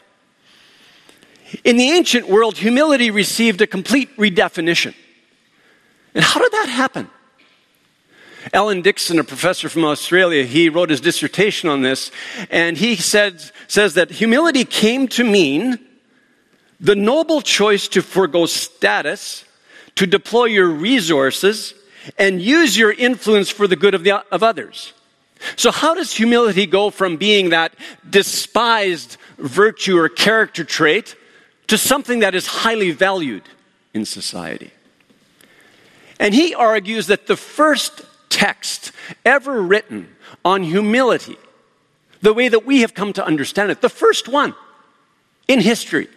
In 1.63 1.77
the 1.77 1.91
ancient 1.91 2.27
world, 2.27 2.57
humility 2.57 3.11
received 3.11 3.61
a 3.61 3.67
complete 3.67 4.15
redefinition. 4.17 4.95
And 6.13 6.23
how 6.23 6.39
did 6.39 6.51
that 6.51 6.69
happen? 6.69 7.09
Alan 8.51 8.81
Dixon, 8.81 9.19
a 9.19 9.23
professor 9.23 9.69
from 9.69 9.85
Australia, 9.85 10.43
he 10.43 10.69
wrote 10.69 10.89
his 10.89 10.99
dissertation 10.99 11.69
on 11.69 11.81
this, 11.81 12.11
and 12.49 12.77
he 12.77 12.95
said, 12.95 13.41
says 13.67 13.93
that 13.93 14.11
humility 14.11 14.65
came 14.65 15.07
to 15.09 15.23
mean 15.23 15.79
the 16.79 16.95
noble 16.95 17.41
choice 17.41 17.87
to 17.89 18.01
forego 18.01 18.45
status, 18.45 19.45
to 19.95 20.05
deploy 20.05 20.45
your 20.45 20.67
resources, 20.67 21.73
and 22.17 22.41
use 22.41 22.77
your 22.77 22.91
influence 22.91 23.49
for 23.49 23.67
the 23.67 23.77
good 23.77 23.93
of, 23.93 24.03
the, 24.03 24.11
of 24.33 24.43
others. 24.43 24.91
So, 25.55 25.71
how 25.71 25.93
does 25.93 26.13
humility 26.13 26.65
go 26.65 26.89
from 26.89 27.17
being 27.17 27.49
that 27.49 27.73
despised 28.09 29.17
virtue 29.37 29.97
or 29.97 30.09
character 30.09 30.63
trait 30.63 31.15
to 31.67 31.77
something 31.77 32.19
that 32.19 32.35
is 32.35 32.47
highly 32.47 32.91
valued 32.91 33.43
in 33.93 34.05
society? 34.05 34.71
And 36.23 36.33
he 36.33 36.55
argues 36.55 37.07
that 37.07 37.27
the 37.27 37.35
first 37.35 38.01
text 38.29 38.93
ever 39.25 39.61
written 39.61 40.07
on 40.45 40.63
humility, 40.63 41.35
the 42.21 42.33
way 42.33 42.47
that 42.47 42.65
we 42.65 42.79
have 42.79 42.93
come 42.93 43.11
to 43.13 43.25
understand 43.25 43.71
it. 43.71 43.81
The 43.81 43.89
first 43.89 44.29
one 44.29 44.55
in 45.49 45.59
history. 45.59 46.07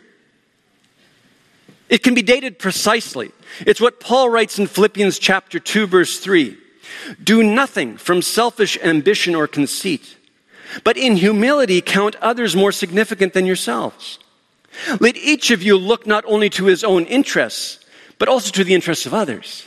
It 1.88 2.04
can 2.04 2.14
be 2.14 2.22
dated 2.22 2.60
precisely. 2.60 3.32
It's 3.60 3.80
what 3.80 3.98
Paul 3.98 4.30
writes 4.30 4.60
in 4.60 4.68
Philippians 4.68 5.18
chapter 5.18 5.58
2 5.58 5.88
verse 5.88 6.20
3. 6.20 6.56
Do 7.24 7.42
nothing 7.42 7.96
from 7.96 8.22
selfish 8.22 8.78
ambition 8.84 9.34
or 9.34 9.48
conceit, 9.48 10.16
but 10.84 10.96
in 10.96 11.16
humility 11.16 11.80
count 11.80 12.14
others 12.22 12.54
more 12.54 12.70
significant 12.70 13.32
than 13.32 13.44
yourselves. 13.44 14.20
Let 15.00 15.16
each 15.16 15.50
of 15.50 15.64
you 15.64 15.76
look 15.76 16.06
not 16.06 16.24
only 16.28 16.48
to 16.50 16.66
his 16.66 16.84
own 16.84 17.06
interests, 17.06 17.84
but 18.20 18.28
also 18.28 18.52
to 18.52 18.62
the 18.62 18.74
interests 18.74 19.04
of 19.04 19.12
others. 19.12 19.66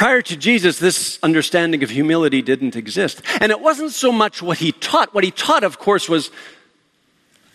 Prior 0.00 0.22
to 0.22 0.34
Jesus, 0.34 0.78
this 0.78 1.18
understanding 1.22 1.82
of 1.82 1.90
humility 1.90 2.40
didn't 2.40 2.74
exist. 2.74 3.20
And 3.38 3.52
it 3.52 3.60
wasn't 3.60 3.92
so 3.92 4.10
much 4.10 4.40
what 4.40 4.56
he 4.56 4.72
taught. 4.72 5.12
What 5.12 5.24
he 5.24 5.30
taught, 5.30 5.62
of 5.62 5.78
course, 5.78 6.08
was 6.08 6.30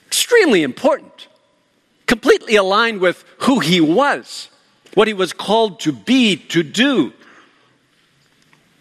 extremely 0.06 0.62
important, 0.62 1.28
completely 2.06 2.56
aligned 2.56 3.02
with 3.02 3.26
who 3.40 3.62
he 3.62 3.82
was, 3.82 4.50
what 4.94 5.08
he 5.08 5.14
was 5.16 5.34
called 5.34 5.80
to 5.80 5.92
be, 5.92 6.36
to 6.36 6.62
do. 6.62 7.14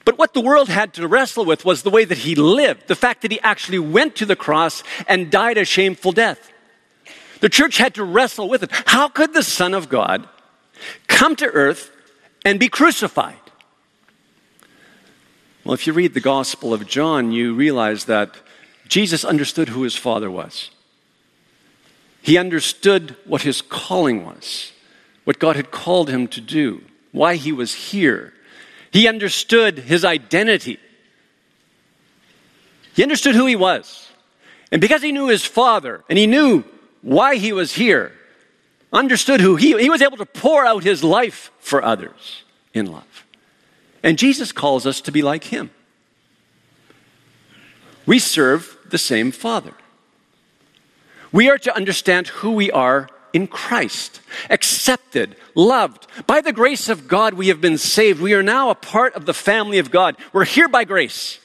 But 0.04 0.18
what 0.18 0.34
the 0.34 0.42
world 0.42 0.68
had 0.68 0.92
to 0.94 1.08
wrestle 1.08 1.46
with 1.46 1.64
was 1.64 1.84
the 1.84 1.90
way 1.90 2.04
that 2.04 2.18
he 2.18 2.34
lived, 2.34 2.86
the 2.86 2.94
fact 2.94 3.22
that 3.22 3.30
he 3.30 3.40
actually 3.40 3.78
went 3.78 4.16
to 4.16 4.26
the 4.26 4.36
cross 4.36 4.82
and 5.08 5.30
died 5.30 5.56
a 5.56 5.64
shameful 5.64 6.12
death. 6.12 6.52
The 7.40 7.48
church 7.48 7.78
had 7.78 7.94
to 7.94 8.04
wrestle 8.04 8.46
with 8.46 8.62
it. 8.62 8.70
How 8.84 9.08
could 9.08 9.32
the 9.32 9.42
Son 9.42 9.72
of 9.72 9.88
God 9.88 10.28
come 11.06 11.34
to 11.36 11.46
earth 11.46 11.90
and 12.44 12.60
be 12.60 12.68
crucified? 12.68 13.38
Well, 15.64 15.72
if 15.72 15.86
you 15.86 15.94
read 15.94 16.12
the 16.12 16.20
Gospel 16.20 16.74
of 16.74 16.86
John, 16.86 17.32
you 17.32 17.54
realize 17.54 18.04
that 18.04 18.36
Jesus 18.86 19.24
understood 19.24 19.70
who 19.70 19.82
his 19.82 19.96
Father 19.96 20.30
was. 20.30 20.70
He 22.20 22.36
understood 22.36 23.16
what 23.24 23.42
his 23.42 23.62
calling 23.62 24.26
was, 24.26 24.72
what 25.24 25.38
God 25.38 25.56
had 25.56 25.70
called 25.70 26.10
him 26.10 26.28
to 26.28 26.40
do, 26.40 26.82
why 27.12 27.36
he 27.36 27.50
was 27.50 27.74
here. 27.74 28.34
He 28.90 29.08
understood 29.08 29.78
his 29.78 30.04
identity. 30.04 30.78
He 32.94 33.02
understood 33.02 33.34
who 33.34 33.46
he 33.46 33.56
was. 33.56 34.10
And 34.70 34.80
because 34.80 35.02
he 35.02 35.12
knew 35.12 35.28
his 35.28 35.44
Father 35.44 36.04
and 36.10 36.18
he 36.18 36.26
knew 36.26 36.62
why 37.00 37.36
he 37.36 37.52
was 37.52 37.72
here, 37.72 38.12
understood 38.92 39.40
who 39.40 39.56
he 39.56 39.76
he 39.80 39.90
was 39.90 40.02
able 40.02 40.16
to 40.18 40.26
pour 40.26 40.64
out 40.64 40.84
his 40.84 41.02
life 41.02 41.50
for 41.58 41.82
others 41.82 42.42
in 42.72 42.86
love. 42.92 43.23
And 44.04 44.18
Jesus 44.18 44.52
calls 44.52 44.86
us 44.86 45.00
to 45.00 45.10
be 45.10 45.22
like 45.22 45.44
him. 45.44 45.70
We 48.04 48.18
serve 48.18 48.76
the 48.90 48.98
same 48.98 49.32
Father. 49.32 49.72
We 51.32 51.48
are 51.48 51.56
to 51.58 51.74
understand 51.74 52.28
who 52.28 52.52
we 52.52 52.70
are 52.70 53.08
in 53.32 53.48
Christ, 53.48 54.20
accepted, 54.50 55.34
loved. 55.56 56.06
By 56.26 56.42
the 56.42 56.52
grace 56.52 56.88
of 56.90 57.08
God, 57.08 57.34
we 57.34 57.48
have 57.48 57.62
been 57.62 57.78
saved. 57.78 58.20
We 58.20 58.34
are 58.34 58.42
now 58.42 58.68
a 58.68 58.74
part 58.74 59.14
of 59.14 59.24
the 59.24 59.34
family 59.34 59.78
of 59.78 59.90
God. 59.90 60.16
We're 60.32 60.44
here 60.44 60.68
by 60.68 60.84
grace. 60.84 61.40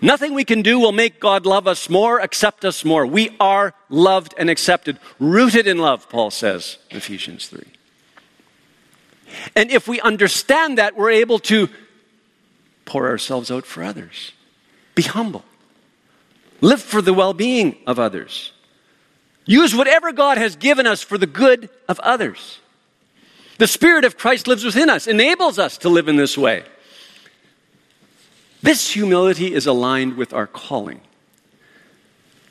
Nothing 0.00 0.32
we 0.32 0.44
can 0.44 0.62
do 0.62 0.80
will 0.80 0.92
make 0.92 1.20
God 1.20 1.44
love 1.46 1.68
us 1.68 1.90
more, 1.90 2.20
accept 2.20 2.64
us 2.64 2.84
more. 2.86 3.06
We 3.06 3.36
are 3.38 3.74
loved 3.90 4.34
and 4.38 4.48
accepted, 4.48 4.98
rooted 5.20 5.66
in 5.66 5.78
love, 5.78 6.08
Paul 6.08 6.30
says 6.30 6.78
Ephesians 6.90 7.48
3. 7.48 7.75
And 9.54 9.70
if 9.70 9.88
we 9.88 10.00
understand 10.00 10.78
that, 10.78 10.96
we're 10.96 11.10
able 11.10 11.38
to 11.40 11.68
pour 12.84 13.08
ourselves 13.08 13.50
out 13.50 13.66
for 13.66 13.82
others. 13.82 14.32
Be 14.94 15.02
humble. 15.02 15.44
Live 16.60 16.80
for 16.80 17.02
the 17.02 17.12
well 17.12 17.34
being 17.34 17.76
of 17.86 17.98
others. 17.98 18.52
Use 19.44 19.74
whatever 19.74 20.12
God 20.12 20.38
has 20.38 20.56
given 20.56 20.86
us 20.86 21.02
for 21.02 21.18
the 21.18 21.26
good 21.26 21.68
of 21.88 22.00
others. 22.00 22.58
The 23.58 23.66
Spirit 23.66 24.04
of 24.04 24.18
Christ 24.18 24.46
lives 24.48 24.64
within 24.64 24.90
us, 24.90 25.06
enables 25.06 25.58
us 25.58 25.78
to 25.78 25.88
live 25.88 26.08
in 26.08 26.16
this 26.16 26.36
way. 26.36 26.64
This 28.62 28.90
humility 28.90 29.54
is 29.54 29.66
aligned 29.66 30.16
with 30.16 30.32
our 30.32 30.46
calling. 30.46 31.00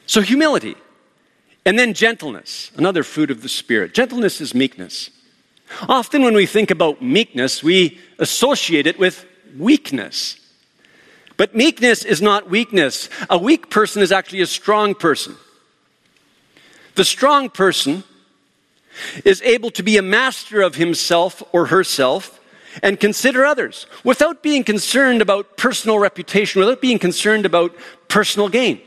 So, 0.05 0.21
humility. 0.21 0.75
And 1.65 1.79
then 1.79 1.93
gentleness, 1.93 2.71
another 2.77 3.03
fruit 3.03 3.31
of 3.31 3.41
the 3.41 3.49
Spirit. 3.49 3.93
Gentleness 3.93 4.39
is 4.39 4.53
meekness. 4.53 5.09
Often, 5.89 6.23
when 6.23 6.33
we 6.33 6.45
think 6.45 6.71
about 6.71 7.01
meekness, 7.01 7.63
we 7.63 7.99
associate 8.19 8.87
it 8.87 8.99
with 8.99 9.25
weakness. 9.57 10.39
But 11.37 11.55
meekness 11.55 12.05
is 12.05 12.21
not 12.21 12.49
weakness. 12.49 13.09
A 13.29 13.37
weak 13.37 13.69
person 13.69 14.01
is 14.01 14.11
actually 14.11 14.41
a 14.41 14.47
strong 14.47 14.95
person. 14.95 15.35
The 16.95 17.05
strong 17.05 17.49
person 17.49 18.03
is 19.25 19.41
able 19.41 19.71
to 19.71 19.83
be 19.83 19.97
a 19.97 20.01
master 20.01 20.61
of 20.61 20.75
himself 20.75 21.43
or 21.51 21.65
herself 21.65 22.39
and 22.81 22.99
consider 22.99 23.45
others 23.45 23.85
without 24.03 24.41
being 24.43 24.63
concerned 24.63 25.21
about 25.21 25.57
personal 25.57 25.99
reputation, 25.99 26.59
without 26.59 26.81
being 26.81 26.99
concerned 26.99 27.45
about 27.45 27.75
personal 28.07 28.47
gain. 28.47 28.81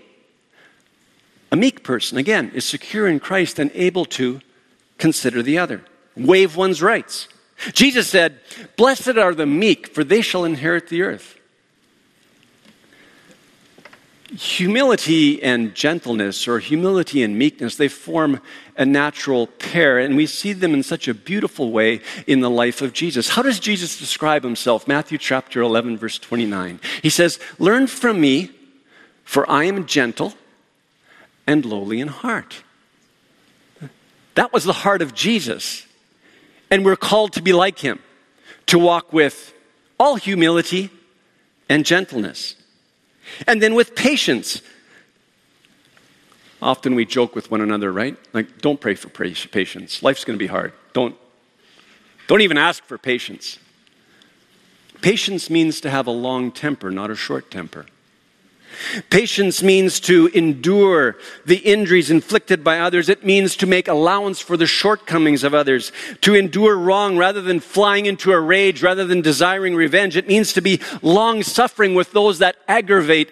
A 1.50 1.56
meek 1.56 1.82
person, 1.82 2.18
again, 2.18 2.50
is 2.54 2.64
secure 2.64 3.08
in 3.08 3.20
Christ 3.20 3.58
and 3.58 3.70
able 3.74 4.04
to 4.06 4.40
consider 4.98 5.42
the 5.42 5.58
other 5.58 5.84
waive 6.18 6.57
one's 6.57 6.83
rights. 6.83 7.28
Jesus 7.72 8.09
said, 8.09 8.40
Blessed 8.76 9.16
are 9.16 9.35
the 9.35 9.46
meek, 9.46 9.88
for 9.88 10.04
they 10.04 10.20
shall 10.20 10.44
inherit 10.44 10.88
the 10.88 11.02
earth. 11.02 11.35
Humility 14.31 15.42
and 15.42 15.74
gentleness, 15.74 16.46
or 16.46 16.59
humility 16.59 17.22
and 17.22 17.38
meekness, 17.38 17.76
they 17.76 17.88
form 17.88 18.40
a 18.76 18.85
natural 18.85 19.46
pair, 19.46 19.98
and 19.98 20.16
we 20.16 20.26
see 20.26 20.52
them 20.52 20.74
in 20.74 20.83
such 20.83 21.09
a 21.09 21.14
beautiful 21.14 21.72
way 21.72 22.02
in 22.26 22.40
the 22.40 22.50
life 22.50 22.83
of 22.83 22.92
Jesus. 22.92 23.31
How 23.31 23.42
does 23.42 23.59
Jesus 23.59 23.98
describe 23.98 24.44
himself? 24.44 24.87
Matthew 24.87 25.16
chapter 25.16 25.62
11, 25.62 25.96
verse 25.96 26.18
29. 26.18 26.78
He 27.02 27.11
says, 27.11 27.40
Learn 27.59 27.87
from 27.87 28.20
me, 28.20 28.50
for 29.24 29.50
I 29.50 29.64
am 29.64 29.87
gentle 29.87 30.35
and 31.46 31.64
lowly 31.64 31.98
in 31.98 32.09
heart. 32.09 32.62
That 34.35 34.52
was 34.52 34.64
the 34.64 34.72
heart 34.72 35.00
of 35.02 35.14
Jesus. 35.14 35.88
And 36.70 36.85
we're 36.85 36.96
called 36.96 37.33
to 37.35 37.42
be 37.42 37.52
like 37.52 37.78
him, 37.78 37.98
to 38.66 38.78
walk 38.78 39.12
with 39.12 39.54
all 39.98 40.16
humility 40.16 40.90
and 41.68 41.85
gentleness. 41.85 42.57
And 43.46 43.62
then 43.62 43.74
with 43.74 43.94
patience. 43.94 44.62
Often 46.61 46.94
we 46.94 47.04
joke 47.04 47.35
with 47.35 47.50
one 47.50 47.61
another, 47.61 47.92
right? 47.92 48.16
Like, 48.33 48.59
don't 48.59 48.81
pray 48.81 48.94
for 48.94 49.09
patience. 49.09 50.02
Life's 50.02 50.24
going 50.24 50.38
to 50.38 50.42
be 50.42 50.48
hard. 50.48 50.72
Don't, 50.92 51.14
don't 52.26 52.40
even 52.40 52.59
ask 52.59 52.83
for 52.85 52.98
patience. 52.98 53.59
Patience 55.00 55.48
means 55.48 55.81
to 55.83 55.90
have 55.90 56.07
a 56.07 56.11
long 56.11 56.50
temper, 56.50 56.90
not 56.90 57.11
a 57.11 57.14
short 57.14 57.50
temper. 57.50 57.87
Patience 59.11 59.62
means 59.62 60.00
to 60.00 60.28
endure 60.28 61.16
the 61.44 61.57
injuries 61.59 62.11
inflicted 62.11 62.62
by 62.62 62.78
others. 62.78 63.09
It 63.09 63.24
means 63.24 63.57
to 63.57 63.66
make 63.66 63.88
allowance 63.88 64.40
for 64.40 64.57
the 64.57 64.66
shortcomings 64.66 65.44
of 65.44 65.54
others, 65.54 65.92
to 66.22 66.35
endure 66.35 66.76
wrong 66.76 67.16
rather 67.16 67.42
than 67.42 67.61
flying 67.61 68.07
into 68.07 68.33
a 68.33 68.40
rage, 68.40 68.83
rather 68.83 69.04
than 69.04 69.20
desiring 69.20 69.74
revenge. 69.74 70.16
It 70.16 70.28
means 70.28 70.52
to 70.54 70.61
be 70.61 70.81
long 71.02 71.42
suffering 71.42 71.94
with 71.94 72.12
those 72.12 72.38
that 72.38 72.57
aggravate 72.66 73.31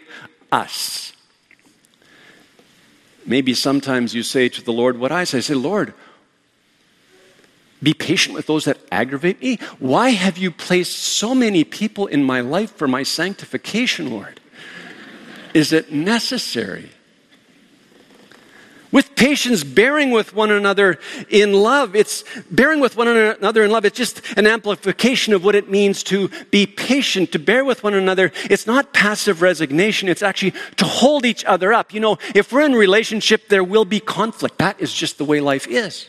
us. 0.51 1.13
Maybe 3.25 3.55
sometimes 3.55 4.15
you 4.15 4.23
say 4.23 4.49
to 4.49 4.63
the 4.63 4.73
Lord 4.73 4.99
what 4.99 5.11
I 5.11 5.25
say. 5.25 5.39
I 5.39 5.41
say, 5.41 5.55
Lord, 5.55 5.95
be 7.83 7.93
patient 7.93 8.35
with 8.35 8.47
those 8.47 8.65
that 8.65 8.79
aggravate 8.91 9.41
me. 9.41 9.59
Why 9.79 10.11
have 10.11 10.39
you 10.39 10.51
placed 10.51 10.97
so 10.97 11.35
many 11.35 11.65
people 11.65 12.07
in 12.07 12.25
my 12.25 12.41
life 12.41 12.75
for 12.75 12.89
my 12.89 13.03
sanctification, 13.03 14.11
Lord? 14.11 14.41
Is 15.57 15.73
it 15.73 15.91
necessary? 15.91 16.91
with 18.93 19.15
patience, 19.15 19.63
bearing 19.63 20.11
with 20.11 20.35
one 20.35 20.51
another 20.51 20.99
in 21.29 21.53
love. 21.53 21.95
It's 21.95 22.25
bearing 22.51 22.81
with 22.81 22.97
one 22.97 23.09
another 23.09 23.63
in 23.63 23.71
love. 23.71 23.85
It's 23.85 23.97
just 23.97 24.23
an 24.39 24.47
amplification 24.47 25.35
of 25.35 25.45
what 25.45 25.55
it 25.55 25.69
means 25.69 26.03
to 26.05 26.31
be 26.51 26.67
patient, 26.67 27.33
to 27.33 27.39
bear 27.39 27.63
with 27.63 27.85
one 27.85 27.93
another. 27.93 28.33
It's 28.49 28.67
not 28.67 28.95
passive 28.95 29.43
resignation. 29.43 30.09
It's 30.09 30.23
actually 30.23 30.55
to 30.77 30.87
hold 30.87 31.27
each 31.27 31.45
other 31.45 31.75
up. 31.75 31.93
You 31.93 32.01
know, 32.01 32.17
if 32.35 32.53
we're 32.53 32.65
in 32.65 32.73
relationship, 32.73 33.49
there 33.49 33.65
will 33.65 33.85
be 33.85 34.01
conflict. 34.01 34.57
That 34.57 34.81
is 34.81 34.95
just 34.95 35.19
the 35.19 35.27
way 35.27 35.41
life 35.41 35.67
is. 35.67 36.09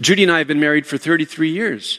Judy 0.00 0.22
and 0.22 0.30
I 0.30 0.38
have 0.38 0.46
been 0.46 0.60
married 0.60 0.86
for 0.86 0.98
33 0.98 1.50
years. 1.50 1.98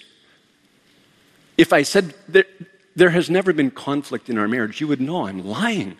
If 1.57 1.73
I 1.73 1.83
said 1.83 2.13
that 2.29 2.47
there 2.95 3.11
has 3.11 3.29
never 3.29 3.53
been 3.53 3.71
conflict 3.71 4.29
in 4.29 4.37
our 4.37 4.47
marriage, 4.47 4.81
you 4.81 4.87
would 4.87 5.01
know 5.01 5.27
I'm 5.27 5.45
lying. 5.45 5.97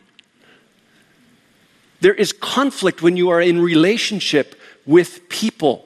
There 2.01 2.13
is 2.13 2.33
conflict 2.33 3.01
when 3.01 3.15
you 3.15 3.29
are 3.29 3.41
in 3.41 3.61
relationship 3.61 4.59
with 4.85 5.29
people. 5.29 5.85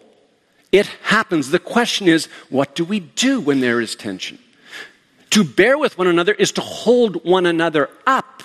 It 0.72 0.88
happens. 1.04 1.52
The 1.52 1.60
question 1.60 2.08
is, 2.08 2.28
what 2.50 2.76
do 2.76 2.86
we 2.86 3.02
do 3.02 3.40
when 3.40 3.60
there 3.60 3.82
is 3.82 3.96
tension? 3.96 4.40
To 5.32 5.44
bear 5.44 5.78
with 5.78 5.98
one 5.98 6.08
another 6.08 6.34
is 6.34 6.54
to 6.54 6.62
hold 6.62 7.26
one 7.26 7.46
another 7.46 7.90
up. 8.08 8.44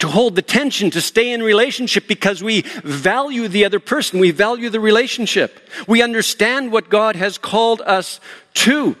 To 0.00 0.08
hold 0.08 0.36
the 0.36 0.42
tension, 0.42 0.90
to 0.90 1.00
stay 1.00 1.32
in 1.32 1.42
relationship 1.42 2.06
because 2.06 2.42
we 2.42 2.60
value 2.84 3.48
the 3.48 3.64
other 3.64 3.80
person. 3.80 4.20
We 4.20 4.30
value 4.30 4.68
the 4.68 4.80
relationship. 4.80 5.58
We 5.88 6.02
understand 6.02 6.70
what 6.70 6.90
God 6.90 7.16
has 7.16 7.38
called 7.38 7.80
us 7.80 8.20
to. 8.54 8.96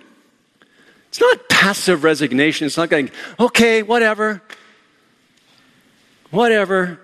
It's 1.16 1.22
not 1.22 1.48
passive 1.48 2.04
resignation. 2.04 2.66
It's 2.66 2.76
not 2.76 2.90
going, 2.90 3.10
okay, 3.40 3.82
whatever. 3.82 4.42
Whatever. 6.30 7.00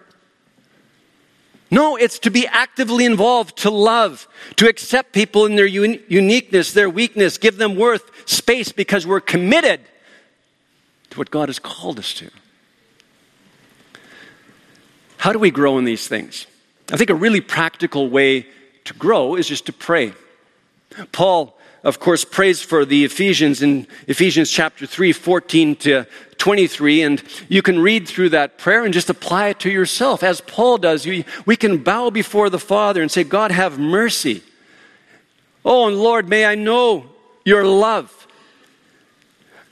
No, 1.71 1.97
it's 1.97 2.19
to 2.19 2.31
be 2.31 2.47
actively 2.47 3.07
involved, 3.07 3.57
to 3.61 3.71
love, 3.71 4.29
to 4.57 4.69
accept 4.69 5.15
people 5.15 5.47
in 5.47 5.57
their 5.57 5.67
un- 5.67 5.99
uniqueness, 6.09 6.75
their 6.75 6.91
weakness, 6.91 7.39
give 7.39 7.57
them 7.57 7.75
worth, 7.75 8.29
space, 8.29 8.71
because 8.71 9.07
we're 9.07 9.19
committed 9.19 9.81
to 11.09 11.19
what 11.19 11.31
God 11.31 11.49
has 11.49 11.59
called 11.59 11.99
us 11.99 12.13
to. 12.13 12.31
How 15.17 15.33
do 15.33 15.39
we 15.39 15.51
grow 15.51 15.79
in 15.79 15.87
these 15.87 16.07
things? 16.07 16.47
I 16.93 16.99
think 16.99 17.09
a 17.09 17.15
really 17.15 17.41
practical 17.41 18.11
way 18.11 18.47
to 18.85 18.93
grow 18.93 19.37
is 19.37 19.49
just 19.49 19.65
to 19.67 19.73
pray. 19.73 20.13
Paul 21.13 21.57
of 21.85 21.99
course, 21.99 22.25
prays 22.25 22.63
for 22.63 22.85
the 22.85 23.05
Ephesians 23.05 23.61
in 23.61 23.89
Ephesians 24.07 24.51
chapter 24.51 24.87
3, 24.87 25.13
14 25.13 25.77
to 25.77 26.07
23. 26.39 27.03
And 27.03 27.23
you 27.49 27.61
can 27.61 27.81
read 27.81 28.07
through 28.07 28.31
that 28.31 28.57
prayer 28.57 28.85
and 28.85 28.95
just 28.95 29.11
apply 29.11 29.49
it 29.49 29.61
to 29.61 29.71
yourself. 29.71 30.23
As 30.23 30.41
Paul 30.41 30.79
does, 30.79 31.07
we, 31.07 31.25
we 31.45 31.57
can 31.57 31.79
bow 31.79 32.11
before 32.11 32.51
the 32.51 32.59
Father 32.59 33.03
and 33.03 33.11
say, 33.11 33.25
God, 33.25 33.51
have 33.51 33.79
mercy. 33.79 34.43
Oh, 35.65 35.89
and 35.89 35.97
Lord, 35.97 36.29
may 36.29 36.45
I 36.45 36.55
know 36.55 37.07
your 37.45 37.65
love. 37.65 38.22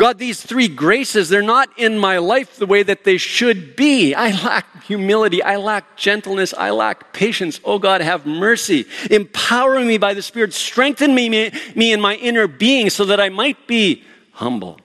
God, 0.00 0.16
these 0.16 0.40
three 0.42 0.66
graces, 0.66 1.28
they're 1.28 1.42
not 1.42 1.68
in 1.78 1.98
my 1.98 2.16
life 2.16 2.56
the 2.56 2.64
way 2.64 2.82
that 2.82 3.04
they 3.04 3.18
should 3.18 3.76
be. 3.76 4.14
I 4.14 4.30
lack 4.30 4.82
humility. 4.84 5.42
I 5.42 5.56
lack 5.56 5.94
gentleness. 5.94 6.54
I 6.54 6.70
lack 6.70 7.12
patience. 7.12 7.60
Oh 7.66 7.78
God, 7.78 8.00
have 8.00 8.24
mercy. 8.24 8.86
Empower 9.10 9.78
me 9.78 9.98
by 9.98 10.14
the 10.14 10.22
Spirit. 10.22 10.54
Strengthen 10.54 11.14
me, 11.14 11.28
me, 11.28 11.52
me 11.74 11.92
in 11.92 12.00
my 12.00 12.14
inner 12.14 12.46
being 12.46 12.88
so 12.88 13.04
that 13.04 13.20
I 13.20 13.28
might 13.28 13.66
be 13.66 14.02
humble. 14.32 14.80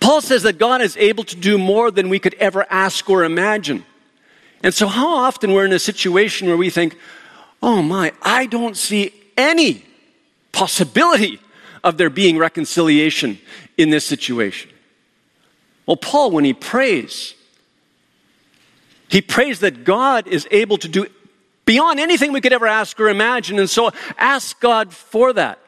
Paul 0.00 0.20
says 0.20 0.42
that 0.42 0.58
God 0.58 0.80
is 0.80 0.96
able 0.96 1.22
to 1.22 1.36
do 1.36 1.58
more 1.58 1.92
than 1.92 2.08
we 2.08 2.18
could 2.18 2.34
ever 2.40 2.66
ask 2.68 3.08
or 3.08 3.22
imagine. 3.22 3.84
And 4.64 4.74
so, 4.74 4.88
how 4.88 5.10
often 5.10 5.52
we're 5.52 5.64
in 5.64 5.72
a 5.72 5.78
situation 5.78 6.48
where 6.48 6.56
we 6.56 6.70
think, 6.70 6.98
oh 7.62 7.82
my, 7.82 8.10
I 8.20 8.46
don't 8.46 8.76
see 8.76 9.12
any 9.36 9.84
possibility 10.50 11.38
of 11.84 11.96
there 11.96 12.10
being 12.10 12.38
reconciliation 12.38 13.38
in 13.76 13.90
this 13.90 14.04
situation? 14.04 14.70
Well, 15.86 15.96
Paul, 15.96 16.30
when 16.30 16.44
he 16.44 16.52
prays, 16.52 17.34
he 19.08 19.22
prays 19.22 19.60
that 19.60 19.84
God 19.84 20.26
is 20.26 20.46
able 20.50 20.76
to 20.78 20.88
do 20.88 21.06
beyond 21.64 22.00
anything 22.00 22.32
we 22.32 22.40
could 22.40 22.52
ever 22.52 22.66
ask 22.66 22.98
or 23.00 23.08
imagine. 23.08 23.58
And 23.58 23.68
so 23.68 23.90
ask 24.16 24.58
God 24.60 24.92
for 24.92 25.32
that. 25.32 25.58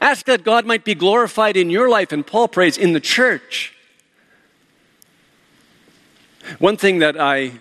Ask 0.00 0.26
that 0.26 0.44
God 0.44 0.66
might 0.66 0.84
be 0.84 0.94
glorified 0.94 1.56
in 1.56 1.70
your 1.70 1.88
life. 1.88 2.12
And 2.12 2.26
Paul 2.26 2.48
prays 2.48 2.78
in 2.78 2.92
the 2.92 3.00
church. 3.00 3.74
One 6.58 6.76
thing 6.76 7.00
that 7.00 7.20
I 7.20 7.52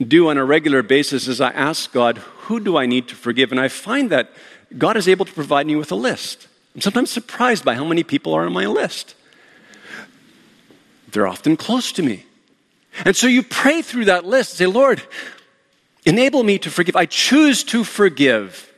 do 0.00 0.28
on 0.28 0.38
a 0.38 0.44
regular 0.44 0.82
basis 0.82 1.28
is 1.28 1.40
I 1.40 1.50
ask 1.50 1.92
God, 1.92 2.18
who 2.18 2.60
do 2.60 2.76
I 2.76 2.86
need 2.86 3.08
to 3.08 3.14
forgive? 3.14 3.52
And 3.52 3.60
I 3.60 3.68
find 3.68 4.10
that 4.10 4.30
God 4.78 4.96
is 4.96 5.08
able 5.08 5.24
to 5.24 5.32
provide 5.32 5.66
me 5.66 5.76
with 5.76 5.92
a 5.92 5.96
list. 5.96 6.48
I'm 6.74 6.80
sometimes 6.80 7.10
surprised 7.10 7.64
by 7.64 7.74
how 7.74 7.84
many 7.84 8.02
people 8.02 8.34
are 8.34 8.46
on 8.46 8.52
my 8.52 8.66
list. 8.66 9.14
They're 11.10 11.26
often 11.26 11.56
close 11.56 11.92
to 11.92 12.02
me. 12.02 12.24
And 13.04 13.14
so 13.14 13.26
you 13.26 13.42
pray 13.42 13.82
through 13.82 14.06
that 14.06 14.24
list 14.24 14.52
and 14.52 14.58
say, 14.58 14.66
Lord, 14.66 15.02
enable 16.04 16.42
me 16.42 16.58
to 16.58 16.70
forgive. 16.70 16.96
I 16.96 17.06
choose 17.06 17.64
to 17.64 17.84
forgive. 17.84 18.72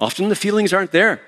Often 0.00 0.28
the 0.28 0.36
feelings 0.36 0.72
aren't 0.72 0.92
there, 0.92 1.20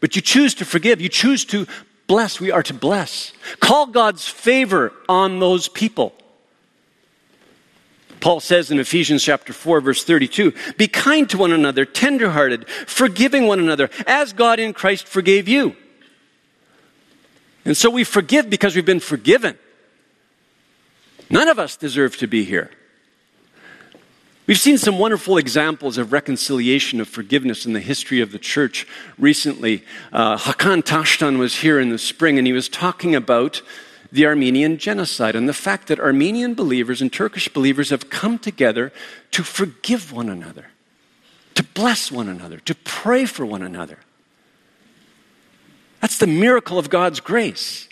but 0.00 0.16
you 0.16 0.22
choose 0.22 0.54
to 0.56 0.64
forgive. 0.64 1.00
You 1.00 1.08
choose 1.08 1.44
to 1.46 1.66
bless. 2.06 2.40
We 2.40 2.50
are 2.50 2.62
to 2.64 2.74
bless. 2.74 3.32
Call 3.60 3.86
God's 3.86 4.26
favor 4.28 4.92
on 5.08 5.38
those 5.38 5.68
people. 5.68 6.12
Paul 8.20 8.40
says 8.40 8.70
in 8.70 8.78
Ephesians 8.78 9.22
chapter 9.22 9.52
4 9.52 9.80
verse 9.80 10.04
32, 10.04 10.52
be 10.76 10.88
kind 10.88 11.28
to 11.30 11.38
one 11.38 11.52
another, 11.52 11.84
tenderhearted, 11.84 12.68
forgiving 12.68 13.46
one 13.46 13.60
another, 13.60 13.90
as 14.06 14.32
God 14.32 14.58
in 14.58 14.72
Christ 14.72 15.06
forgave 15.06 15.48
you. 15.48 15.76
And 17.64 17.76
so 17.76 17.90
we 17.90 18.04
forgive 18.04 18.48
because 18.48 18.74
we've 18.74 18.86
been 18.86 19.00
forgiven. 19.00 19.58
None 21.30 21.48
of 21.48 21.58
us 21.58 21.76
deserve 21.76 22.16
to 22.18 22.26
be 22.26 22.44
here. 22.44 22.70
We've 24.46 24.58
seen 24.58 24.78
some 24.78 24.98
wonderful 24.98 25.36
examples 25.36 25.98
of 25.98 26.10
reconciliation, 26.10 27.02
of 27.02 27.08
forgiveness 27.08 27.66
in 27.66 27.74
the 27.74 27.80
history 27.80 28.22
of 28.22 28.32
the 28.32 28.38
church 28.38 28.86
recently. 29.18 29.84
Uh, 30.10 30.38
Hakan 30.38 30.82
Tashtan 30.82 31.38
was 31.38 31.56
here 31.56 31.78
in 31.78 31.90
the 31.90 31.98
spring 31.98 32.38
and 32.38 32.46
he 32.46 32.54
was 32.54 32.70
talking 32.70 33.14
about 33.14 33.60
the 34.10 34.26
Armenian 34.26 34.78
genocide 34.78 35.36
and 35.36 35.48
the 35.48 35.54
fact 35.54 35.88
that 35.88 36.00
Armenian 36.00 36.54
believers 36.54 37.02
and 37.02 37.12
Turkish 37.12 37.48
believers 37.48 37.90
have 37.90 38.10
come 38.10 38.38
together 38.38 38.92
to 39.32 39.42
forgive 39.42 40.12
one 40.12 40.28
another, 40.28 40.66
to 41.54 41.62
bless 41.62 42.10
one 42.10 42.28
another, 42.28 42.58
to 42.60 42.74
pray 42.74 43.24
for 43.24 43.44
one 43.44 43.62
another. 43.62 43.98
That's 46.00 46.18
the 46.18 46.26
miracle 46.26 46.78
of 46.78 46.90
God's 46.90 47.20
grace. 47.20 47.88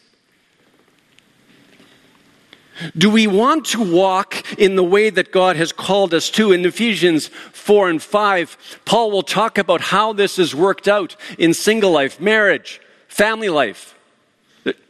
Do 2.96 3.10
we 3.10 3.26
want 3.26 3.66
to 3.66 3.82
walk 3.82 4.58
in 4.58 4.76
the 4.76 4.84
way 4.84 5.08
that 5.08 5.32
God 5.32 5.56
has 5.56 5.72
called 5.72 6.12
us 6.12 6.30
to? 6.32 6.52
In 6.52 6.64
Ephesians 6.64 7.28
4 7.28 7.88
and 7.88 8.02
5, 8.02 8.80
Paul 8.84 9.10
will 9.10 9.22
talk 9.22 9.56
about 9.56 9.80
how 9.80 10.12
this 10.12 10.38
is 10.38 10.54
worked 10.54 10.86
out 10.86 11.16
in 11.38 11.54
single 11.54 11.90
life, 11.90 12.20
marriage, 12.20 12.80
family 13.08 13.48
life, 13.48 13.98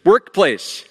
workplace. 0.04 0.84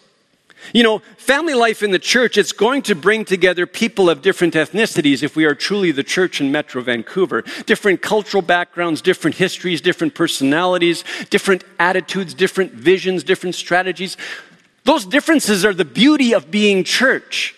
You 0.74 0.84
know, 0.84 1.00
family 1.18 1.54
life 1.54 1.84
in 1.84 1.92
the 1.92 2.00
church, 2.00 2.38
it's 2.38 2.52
going 2.52 2.82
to 2.84 2.96
bring 2.96 3.26
together 3.26 3.66
people 3.66 4.10
of 4.10 4.22
different 4.22 4.54
ethnicities 4.54 5.24
if 5.24 5.36
we 5.36 5.46
are 5.46 5.56
truly 5.56 5.92
the 5.92 6.04
church 6.04 6.42
in 6.42 6.52
Metro 6.52 6.82
Vancouver. 6.82 7.44
Different 7.66 8.02
cultural 8.02 8.42
backgrounds, 8.42 9.02
different 9.02 9.38
histories, 9.38 9.82
different 9.82 10.16
personalities, 10.16 11.04
different 11.30 11.64
attitudes, 11.80 12.34
different 12.34 12.72
visions, 12.72 13.24
different 13.24 13.56
strategies. 13.56 14.18
Those 14.84 15.06
differences 15.06 15.66
are 15.66 15.74
the 15.74 15.86
beauty 15.86 16.34
of 16.34 16.52
being 16.52 16.84
church. 16.84 17.56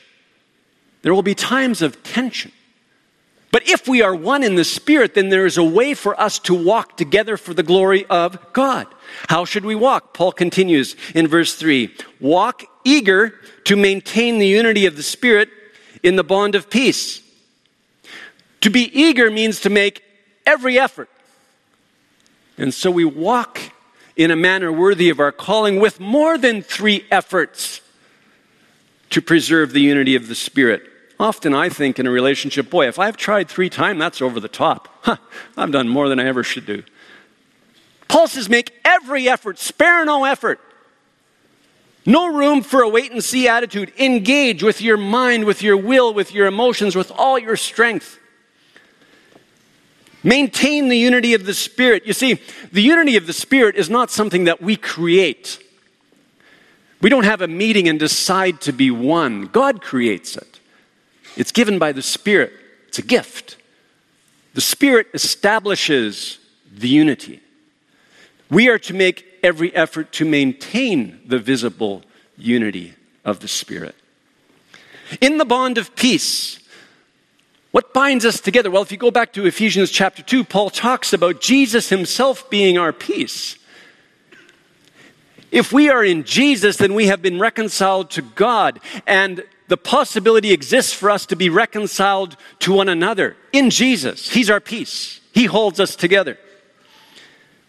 There 1.02 1.14
will 1.14 1.24
be 1.24 1.36
times 1.36 1.82
of 1.82 2.04
tension. 2.04 2.52
But 3.52 3.68
if 3.70 3.88
we 3.88 4.02
are 4.02 4.14
one 4.14 4.44
in 4.44 4.56
the 4.56 4.64
Spirit, 4.64 5.14
then 5.14 5.30
there 5.30 5.46
is 5.46 5.58
a 5.58 5.64
way 5.64 5.94
for 5.94 6.20
us 6.20 6.38
to 6.40 6.54
walk 6.54 6.98
together 6.98 7.38
for 7.38 7.54
the 7.54 7.64
glory 7.64 8.06
of 8.06 8.54
God. 8.54 8.88
How 9.30 9.46
should 9.46 9.66
we 9.66 9.76
walk? 9.76 10.14
Paul 10.14 10.32
continues 10.32 10.96
in 11.16 11.28
verse 11.28 11.56
3 11.56 11.94
Walk 12.20 12.64
eager 12.88 13.34
to 13.66 13.76
maintain 13.76 14.40
the 14.40 14.48
unity 14.48 14.86
of 14.86 14.96
the 14.96 15.04
Spirit 15.04 15.50
in 16.02 16.16
the 16.16 16.24
bond 16.24 16.56
of 16.56 16.70
peace. 16.70 17.22
To 18.62 18.70
be 18.70 18.90
eager 18.98 19.30
means 19.30 19.60
to 19.62 19.70
make 19.70 20.04
every 20.46 20.80
effort. 20.80 21.10
And 22.58 22.74
so 22.74 22.90
we 22.90 23.06
walk 23.06 23.60
in 24.16 24.32
a 24.32 24.36
manner 24.36 24.72
worthy 24.72 25.10
of 25.10 25.20
our 25.20 25.32
calling 25.32 25.80
with 25.80 26.00
more 26.00 26.38
than 26.38 26.62
three 26.62 27.06
efforts 27.12 27.82
to 29.10 29.22
preserve 29.22 29.74
the 29.74 29.82
unity 29.82 30.16
of 30.16 30.28
the 30.28 30.36
Spirit. 30.36 30.82
Often 31.20 31.54
I 31.54 31.70
think 31.70 32.00
in 32.00 32.08
a 32.08 32.12
relationship, 32.12 32.70
boy, 32.70 32.88
if 32.88 33.00
I've 33.00 33.18
tried 33.18 33.50
three 33.50 33.70
times, 33.70 34.00
that's 34.00 34.22
over 34.22 34.40
the 34.40 34.48
top. 34.48 34.88
Huh, 35.02 35.18
I've 35.56 35.72
done 35.72 35.88
more 35.88 36.10
than 36.10 36.20
I 36.20 36.26
ever 36.26 36.44
should 36.44 36.66
do. 36.66 36.84
Paul 38.08 38.28
says, 38.28 38.50
make 38.50 38.74
every 38.86 39.28
effort, 39.28 39.60
spare 39.60 40.06
no 40.06 40.24
effort 40.24 40.62
No 42.08 42.34
room 42.34 42.62
for 42.62 42.82
a 42.82 42.88
wait 42.88 43.12
and 43.12 43.22
see 43.22 43.50
attitude. 43.50 43.92
Engage 44.00 44.64
with 44.64 44.82
your 44.82 44.96
mind, 44.96 45.44
with 45.44 45.62
your 45.62 45.76
will, 45.76 46.14
with 46.14 46.34
your 46.34 46.48
emotions, 46.48 46.96
with 46.96 47.12
all 47.12 47.38
your 47.38 47.58
strength. 47.58 48.18
Maintain 50.24 50.88
the 50.88 50.98
unity 50.98 51.34
of 51.34 51.46
the 51.46 51.54
Spirit. 51.54 52.08
You 52.08 52.14
see, 52.14 52.40
the 52.72 52.82
unity 52.82 53.18
of 53.18 53.28
the 53.28 53.34
Spirit 53.34 53.76
is 53.76 53.90
not 53.90 54.10
something 54.10 54.46
that 54.46 54.62
we 54.62 54.78
create. 54.78 55.62
We 57.02 57.10
don't 57.10 57.26
have 57.26 57.42
a 57.42 57.48
meeting 57.48 57.90
and 57.90 58.00
decide 58.00 58.62
to 58.62 58.72
be 58.72 58.90
one. 58.90 59.48
God 59.48 59.82
creates 59.82 60.38
it. 60.38 60.62
It's 61.36 61.52
given 61.52 61.78
by 61.78 61.92
the 61.92 62.02
Spirit, 62.02 62.54
it's 62.88 63.00
a 63.00 63.04
gift. 63.04 63.58
The 64.54 64.62
Spirit 64.62 65.08
establishes 65.14 66.40
the 66.74 66.88
unity. 66.88 67.42
We 68.50 68.70
are 68.70 68.80
to 68.80 68.94
make 68.94 69.27
every 69.44 69.74
effort 69.76 70.12
to 70.14 70.26
maintain 70.26 71.20
the 71.26 71.40
visible 71.40 72.04
unity 72.38 72.94
of 73.24 73.40
the 73.40 73.48
Spirit. 73.48 73.96
In 75.22 75.38
the 75.38 75.46
bond 75.46 75.78
of 75.78 75.96
peace, 75.96 76.60
what 77.72 77.94
binds 77.94 78.26
us 78.26 78.40
together? 78.40 78.72
Well, 78.72 78.82
if 78.82 78.92
you 78.92 78.98
go 78.98 79.12
back 79.12 79.34
to 79.34 79.46
Ephesians 79.46 79.92
chapter 79.92 80.24
2, 80.24 80.44
Paul 80.44 80.70
talks 80.70 81.14
about 81.14 81.42
Jesus 81.42 81.90
himself 81.90 82.50
being 82.50 82.78
our 82.78 82.94
peace. 82.94 83.58
If 85.52 85.72
we 85.72 85.90
are 85.90 86.04
in 86.04 86.24
Jesus, 86.24 86.78
then 86.78 86.94
we 86.94 87.08
have 87.08 87.22
been 87.22 87.40
reconciled 87.40 88.10
to 88.12 88.22
God, 88.22 88.80
and 89.06 89.44
the 89.68 89.78
possibility 89.78 90.52
exists 90.52 90.94
for 90.94 91.10
us 91.10 91.26
to 91.28 91.36
be 91.36 91.50
reconciled 91.50 92.36
to 92.60 92.74
one 92.74 92.90
another 92.90 93.38
in 93.54 93.70
Jesus. 93.70 94.30
He's 94.30 94.50
our 94.50 94.60
peace, 94.60 95.22
He 95.32 95.46
holds 95.46 95.80
us 95.80 95.96
together. 95.96 96.38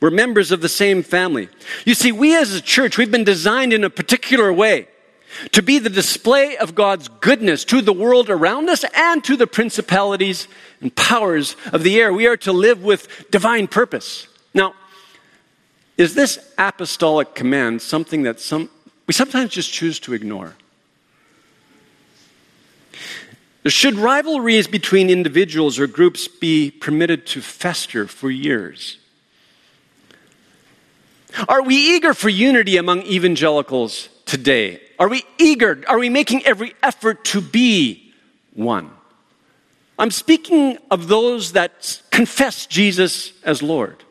We're 0.00 0.11
members 0.11 0.52
of 0.52 0.61
the 0.61 0.68
same 0.68 1.02
family. 1.02 1.48
You 1.84 1.94
see, 1.94 2.12
we 2.12 2.37
as 2.37 2.54
a 2.54 2.61
church, 2.61 2.96
we've 2.98 3.11
been 3.11 3.24
designed 3.24 3.72
in 3.72 3.82
a 3.82 3.90
particular 3.90 4.52
way 4.52 4.88
to 5.52 5.62
be 5.62 5.78
the 5.78 5.90
display 5.90 6.56
of 6.56 6.74
God's 6.74 7.08
goodness 7.08 7.64
to 7.66 7.80
the 7.80 7.92
world 7.92 8.30
around 8.30 8.68
us 8.68 8.84
and 8.94 9.22
to 9.24 9.37
the 9.37 9.46
principalities 9.46 10.48
and 10.80 10.94
powers 10.94 11.56
of 11.72 11.82
the 11.82 12.00
air. 12.00 12.12
We 12.12 12.26
are 12.26 12.37
to 12.38 12.52
live 12.52 12.82
with 12.82 13.30
divine 13.30 13.66
purpose. 13.66 14.28
Now, 14.54 14.74
is 15.96 16.14
this 16.14 16.38
apostolic 16.56 17.34
command 17.34 17.82
something 17.82 18.22
that 18.22 18.40
some, 18.40 18.70
we 19.06 19.14
sometimes 19.14 19.50
just 19.50 19.72
choose 19.72 19.98
to 20.00 20.14
ignore? 20.14 20.54
Should 23.66 23.96
rivalries 23.96 24.68
between 24.68 25.11
individuals 25.11 25.78
or 25.78 25.87
groups 25.87 26.28
be 26.28 26.70
permitted 26.70 27.26
to 27.26 27.42
fester 27.42 28.06
for 28.06 28.30
years? 28.30 28.97
Are 31.46 31.62
we 31.62 31.77
eager 31.77 32.14
for 32.14 32.29
unity 32.29 32.77
among 32.77 33.03
evangelicals 33.03 34.09
today? 34.24 34.81
Are 34.98 35.09
we 35.09 35.22
eager? 35.38 35.85
Are 35.87 35.98
we 35.98 36.09
making 36.09 36.44
every 36.44 36.74
effort 36.83 37.24
to 37.27 37.40
be 37.40 38.12
one? 38.55 38.90
I'm 39.98 40.11
speaking 40.11 40.79
of 40.90 41.09
those 41.09 41.53
that 41.53 42.03
confess 42.11 42.66
Jesus 42.66 43.33
as 43.42 43.62
Lord. 43.62 44.05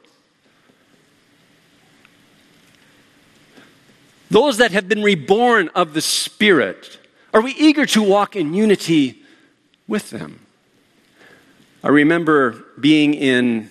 Those 4.30 4.58
that 4.58 4.72
have 4.72 4.90
been 4.90 5.04
reborn 5.04 5.70
of 5.74 5.94
the 5.94 6.02
Spirit, 6.02 7.00
are 7.34 7.42
we 7.42 7.52
eager 7.54 7.86
to 7.88 8.04
walk 8.04 8.36
in 8.36 8.54
unity 8.54 9.24
with 9.88 10.10
them? 10.10 10.46
I 11.84 11.90
remember 11.90 12.66
being 12.80 13.14
in 13.14 13.70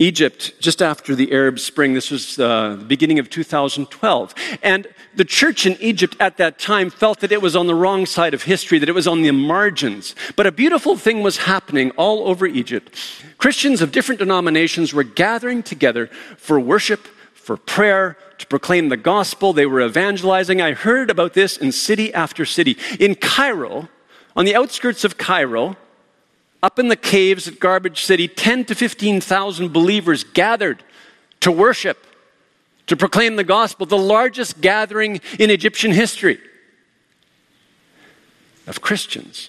Egypt 0.00 0.54
just 0.60 0.80
after 0.80 1.14
the 1.14 1.30
Arab 1.30 1.58
Spring. 1.58 1.92
This 1.92 2.10
was 2.10 2.38
uh, 2.38 2.76
the 2.76 2.84
beginning 2.84 3.18
of 3.18 3.28
2012. 3.28 4.34
And 4.62 4.88
the 5.14 5.26
church 5.26 5.66
in 5.66 5.76
Egypt 5.78 6.16
at 6.18 6.38
that 6.38 6.58
time 6.58 6.88
felt 6.88 7.20
that 7.20 7.30
it 7.30 7.42
was 7.42 7.54
on 7.54 7.66
the 7.66 7.74
wrong 7.74 8.06
side 8.06 8.32
of 8.32 8.44
history, 8.44 8.78
that 8.78 8.88
it 8.88 8.94
was 8.94 9.06
on 9.06 9.20
the 9.20 9.30
margins. 9.30 10.14
But 10.36 10.46
a 10.46 10.52
beautiful 10.52 10.96
thing 10.96 11.22
was 11.22 11.36
happening 11.36 11.90
all 11.92 12.26
over 12.26 12.46
Egypt. 12.46 12.98
Christians 13.36 13.82
of 13.82 13.92
different 13.92 14.18
denominations 14.18 14.94
were 14.94 15.04
gathering 15.04 15.62
together 15.62 16.06
for 16.38 16.58
worship, 16.58 17.06
for 17.34 17.58
prayer, 17.58 18.16
to 18.38 18.46
proclaim 18.46 18.88
the 18.88 18.96
gospel. 18.96 19.52
They 19.52 19.66
were 19.66 19.82
evangelizing. 19.82 20.62
I 20.62 20.72
heard 20.72 21.10
about 21.10 21.34
this 21.34 21.58
in 21.58 21.72
city 21.72 22.12
after 22.14 22.46
city. 22.46 22.78
In 22.98 23.16
Cairo, 23.16 23.90
on 24.34 24.46
the 24.46 24.56
outskirts 24.56 25.04
of 25.04 25.18
Cairo, 25.18 25.76
up 26.62 26.78
in 26.78 26.88
the 26.88 26.96
caves 26.96 27.48
at 27.48 27.58
Garbage 27.58 28.04
City, 28.04 28.28
10 28.28 28.66
to 28.66 28.74
15,000 28.74 29.72
believers 29.72 30.24
gathered 30.24 30.82
to 31.40 31.50
worship, 31.50 32.06
to 32.86 32.96
proclaim 32.96 33.36
the 33.36 33.44
gospel, 33.44 33.86
the 33.86 33.96
largest 33.96 34.60
gathering 34.60 35.20
in 35.38 35.50
Egyptian 35.50 35.92
history 35.92 36.38
of 38.66 38.80
Christians. 38.80 39.48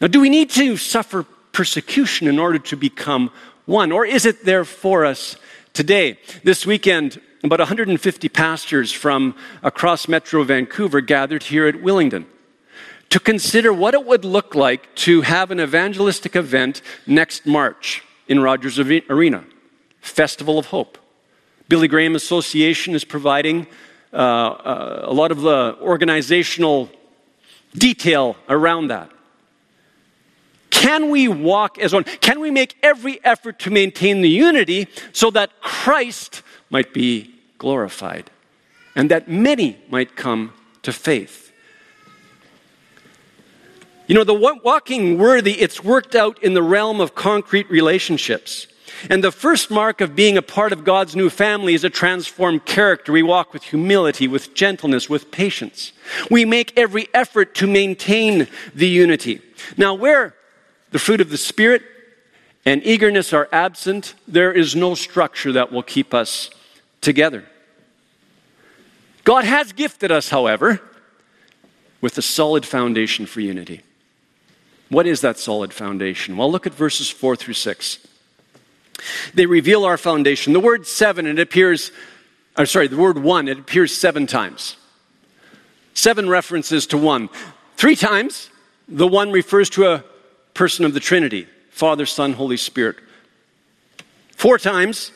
Now, 0.00 0.06
do 0.06 0.20
we 0.20 0.30
need 0.30 0.50
to 0.50 0.76
suffer 0.76 1.24
persecution 1.52 2.28
in 2.28 2.38
order 2.38 2.58
to 2.58 2.76
become 2.76 3.30
one? 3.66 3.92
Or 3.92 4.06
is 4.06 4.26
it 4.26 4.44
there 4.44 4.64
for 4.64 5.04
us 5.04 5.36
today? 5.72 6.18
This 6.44 6.64
weekend, 6.64 7.20
about 7.42 7.58
150 7.58 8.28
pastors 8.28 8.92
from 8.92 9.34
across 9.62 10.08
Metro 10.08 10.42
Vancouver 10.44 11.00
gathered 11.00 11.42
here 11.42 11.66
at 11.66 11.76
Willingdon 11.76 12.26
to 13.10 13.20
consider 13.20 13.72
what 13.72 13.94
it 13.94 14.04
would 14.04 14.24
look 14.24 14.54
like 14.54 14.94
to 14.96 15.22
have 15.22 15.50
an 15.50 15.60
evangelistic 15.60 16.36
event 16.36 16.82
next 17.06 17.46
March 17.46 18.02
in 18.28 18.40
Rogers 18.40 18.78
Arena 18.78 19.44
Festival 20.00 20.58
of 20.58 20.66
Hope. 20.66 20.98
Billy 21.68 21.88
Graham 21.88 22.14
Association 22.14 22.94
is 22.94 23.04
providing 23.04 23.66
uh, 24.12 24.16
uh, 24.16 25.00
a 25.04 25.12
lot 25.12 25.30
of 25.30 25.40
the 25.40 25.76
organizational 25.80 26.90
detail 27.74 28.36
around 28.48 28.88
that. 28.88 29.10
Can 30.70 31.10
we 31.10 31.26
walk 31.26 31.78
as 31.78 31.92
one? 31.92 32.04
Can 32.04 32.38
we 32.40 32.50
make 32.50 32.76
every 32.82 33.22
effort 33.24 33.58
to 33.60 33.70
maintain 33.70 34.20
the 34.20 34.28
unity 34.28 34.88
so 35.12 35.30
that 35.30 35.50
Christ 35.60 36.42
might 36.70 36.92
be 36.92 37.34
glorified 37.58 38.30
and 38.94 39.10
that 39.10 39.28
many 39.28 39.78
might 39.90 40.16
come 40.16 40.52
to 40.82 40.92
faith? 40.92 41.45
You 44.06 44.14
know, 44.14 44.24
the 44.24 44.34
walking 44.34 45.18
worthy, 45.18 45.60
it's 45.60 45.82
worked 45.82 46.14
out 46.14 46.42
in 46.42 46.54
the 46.54 46.62
realm 46.62 47.00
of 47.00 47.14
concrete 47.14 47.68
relationships. 47.68 48.68
And 49.10 49.22
the 49.22 49.32
first 49.32 49.70
mark 49.70 50.00
of 50.00 50.14
being 50.14 50.36
a 50.38 50.42
part 50.42 50.72
of 50.72 50.84
God's 50.84 51.16
new 51.16 51.28
family 51.28 51.74
is 51.74 51.84
a 51.84 51.90
transformed 51.90 52.64
character. 52.64 53.12
We 53.12 53.22
walk 53.22 53.52
with 53.52 53.64
humility, 53.64 54.28
with 54.28 54.54
gentleness, 54.54 55.10
with 55.10 55.30
patience. 55.30 55.92
We 56.30 56.44
make 56.44 56.78
every 56.78 57.08
effort 57.12 57.54
to 57.56 57.66
maintain 57.66 58.48
the 58.74 58.86
unity. 58.86 59.42
Now, 59.76 59.94
where 59.94 60.34
the 60.92 60.98
fruit 60.98 61.20
of 61.20 61.30
the 61.30 61.36
Spirit 61.36 61.82
and 62.64 62.84
eagerness 62.86 63.32
are 63.32 63.48
absent, 63.52 64.14
there 64.26 64.52
is 64.52 64.74
no 64.74 64.94
structure 64.94 65.52
that 65.52 65.72
will 65.72 65.82
keep 65.82 66.14
us 66.14 66.50
together. 67.00 67.44
God 69.24 69.44
has 69.44 69.72
gifted 69.72 70.12
us, 70.12 70.28
however, 70.28 70.80
with 72.00 72.16
a 72.16 72.22
solid 72.22 72.64
foundation 72.64 73.26
for 73.26 73.40
unity. 73.40 73.82
What 74.88 75.06
is 75.06 75.20
that 75.22 75.38
solid 75.38 75.72
foundation? 75.72 76.36
Well, 76.36 76.50
look 76.50 76.66
at 76.66 76.74
verses 76.74 77.10
4 77.10 77.36
through 77.36 77.54
6. 77.54 77.98
They 79.34 79.46
reveal 79.46 79.84
our 79.84 79.96
foundation. 79.96 80.52
The 80.52 80.60
word 80.60 80.86
seven, 80.86 81.26
it 81.26 81.38
appears, 81.38 81.92
I'm 82.56 82.66
sorry, 82.66 82.88
the 82.88 82.96
word 82.96 83.18
one, 83.18 83.48
it 83.48 83.58
appears 83.58 83.96
seven 83.96 84.26
times. 84.26 84.76
Seven 85.94 86.28
references 86.28 86.86
to 86.88 86.98
one. 86.98 87.28
Three 87.76 87.96
times, 87.96 88.50
the 88.88 89.06
one 89.06 89.32
refers 89.32 89.70
to 89.70 89.86
a 89.92 90.04
person 90.54 90.84
of 90.84 90.94
the 90.94 91.00
Trinity 91.00 91.46
Father, 91.70 92.06
Son, 92.06 92.32
Holy 92.32 92.56
Spirit. 92.56 92.96
Four 94.34 94.58
times, 94.58 95.12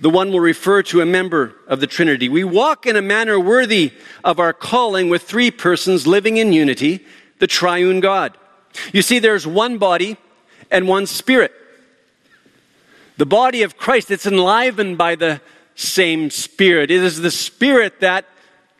the 0.00 0.10
one 0.10 0.32
will 0.32 0.40
refer 0.40 0.82
to 0.82 1.00
a 1.00 1.06
member 1.06 1.54
of 1.68 1.78
the 1.78 1.86
Trinity. 1.86 2.28
We 2.28 2.42
walk 2.42 2.86
in 2.86 2.96
a 2.96 3.02
manner 3.02 3.38
worthy 3.38 3.92
of 4.24 4.40
our 4.40 4.52
calling 4.52 5.10
with 5.10 5.22
three 5.22 5.52
persons 5.52 6.04
living 6.04 6.38
in 6.38 6.52
unity, 6.52 7.06
the 7.38 7.46
triune 7.46 8.00
God. 8.00 8.36
You 8.92 9.02
see, 9.02 9.18
there's 9.18 9.46
one 9.46 9.78
body 9.78 10.16
and 10.70 10.88
one 10.88 11.06
spirit. 11.06 11.52
The 13.16 13.26
body 13.26 13.62
of 13.62 13.76
Christ, 13.76 14.10
it's 14.10 14.26
enlivened 14.26 14.98
by 14.98 15.14
the 15.14 15.40
same 15.74 16.30
spirit. 16.30 16.90
It 16.90 17.02
is 17.02 17.20
the 17.20 17.30
spirit 17.30 18.00
that 18.00 18.24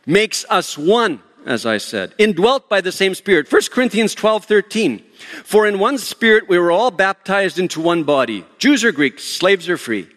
makes 0.07 0.45
us 0.49 0.77
one, 0.77 1.21
as 1.47 1.67
I 1.67 1.79
said, 1.79 2.15
indwelt 2.19 2.69
by 2.69 2.81
the 2.81 2.93
same 2.93 3.15
spirit. 3.15 3.51
1 3.51 3.63
Corinthians 3.71 4.15
12 4.15 4.45
13. 4.45 5.05
For 5.45 5.67
in 5.67 5.79
one 5.79 5.99
spirit 5.99 6.49
we 6.49 6.59
were 6.59 6.73
all 6.73 6.91
baptized 6.91 7.59
into 7.59 7.81
one 7.81 8.05
body, 8.05 8.45
Jews 8.59 8.85
or 8.85 8.93
Greeks, 8.93 9.25
slaves 9.25 9.69
or 9.69 9.77
free, 9.77 10.09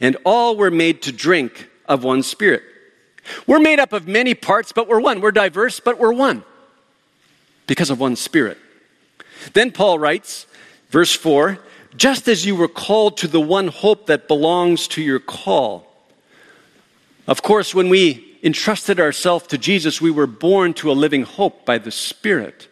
and 0.00 0.16
all 0.24 0.56
were 0.56 0.70
made 0.70 1.02
to 1.02 1.12
drink 1.12 1.68
of 1.86 2.04
one 2.04 2.22
spirit. 2.22 2.62
We're 3.46 3.60
made 3.60 3.78
up 3.78 3.92
of 3.92 4.08
many 4.08 4.34
parts, 4.34 4.72
but 4.72 4.88
we're 4.88 5.00
one. 5.00 5.20
We're 5.20 5.32
diverse, 5.32 5.80
but 5.80 5.98
we're 5.98 6.12
one 6.12 6.44
because 7.66 7.90
of 7.90 8.00
one 8.00 8.16
spirit. 8.16 8.58
Then 9.52 9.72
Paul 9.72 9.98
writes, 9.98 10.46
verse 10.90 11.14
4 11.14 11.58
just 11.96 12.28
as 12.28 12.46
you 12.46 12.56
were 12.56 12.68
called 12.68 13.16
to 13.18 13.28
the 13.28 13.40
one 13.40 13.68
hope 13.68 14.06
that 14.06 14.28
belongs 14.28 14.88
to 14.88 15.02
your 15.02 15.18
call. 15.18 15.86
Of 17.26 17.42
course, 17.42 17.74
when 17.74 17.88
we 17.88 18.38
entrusted 18.42 18.98
ourselves 18.98 19.46
to 19.48 19.58
Jesus, 19.58 20.00
we 20.00 20.10
were 20.10 20.26
born 20.26 20.74
to 20.74 20.90
a 20.90 20.94
living 20.94 21.22
hope 21.22 21.64
by 21.64 21.78
the 21.78 21.90
Spirit. 21.90 22.68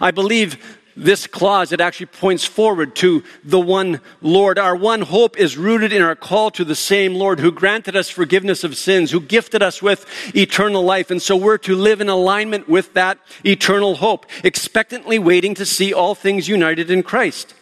I 0.00 0.10
believe 0.10 0.77
this 0.98 1.26
clause, 1.26 1.72
it 1.72 1.80
actually 1.80 2.06
points 2.06 2.44
forward 2.44 2.96
to 2.96 3.22
the 3.44 3.60
one 3.60 4.00
Lord. 4.20 4.58
Our 4.58 4.74
one 4.74 5.00
hope 5.00 5.38
is 5.38 5.56
rooted 5.56 5.92
in 5.92 6.02
our 6.02 6.16
call 6.16 6.50
to 6.52 6.64
the 6.64 6.74
same 6.74 7.14
Lord 7.14 7.40
who 7.40 7.52
granted 7.52 7.96
us 7.96 8.10
forgiveness 8.10 8.64
of 8.64 8.76
sins, 8.76 9.10
who 9.10 9.20
gifted 9.20 9.62
us 9.62 9.80
with 9.80 10.04
eternal 10.34 10.82
life. 10.82 11.10
And 11.10 11.22
so 11.22 11.36
we're 11.36 11.58
to 11.58 11.76
live 11.76 12.00
in 12.00 12.08
alignment 12.08 12.68
with 12.68 12.94
that 12.94 13.18
eternal 13.44 13.94
hope, 13.94 14.26
expectantly 14.42 15.18
waiting 15.18 15.54
to 15.54 15.64
see 15.64 15.92
all 15.92 16.14
things 16.14 16.48
united 16.48 16.90
in 16.90 17.02
Christ. 17.02 17.54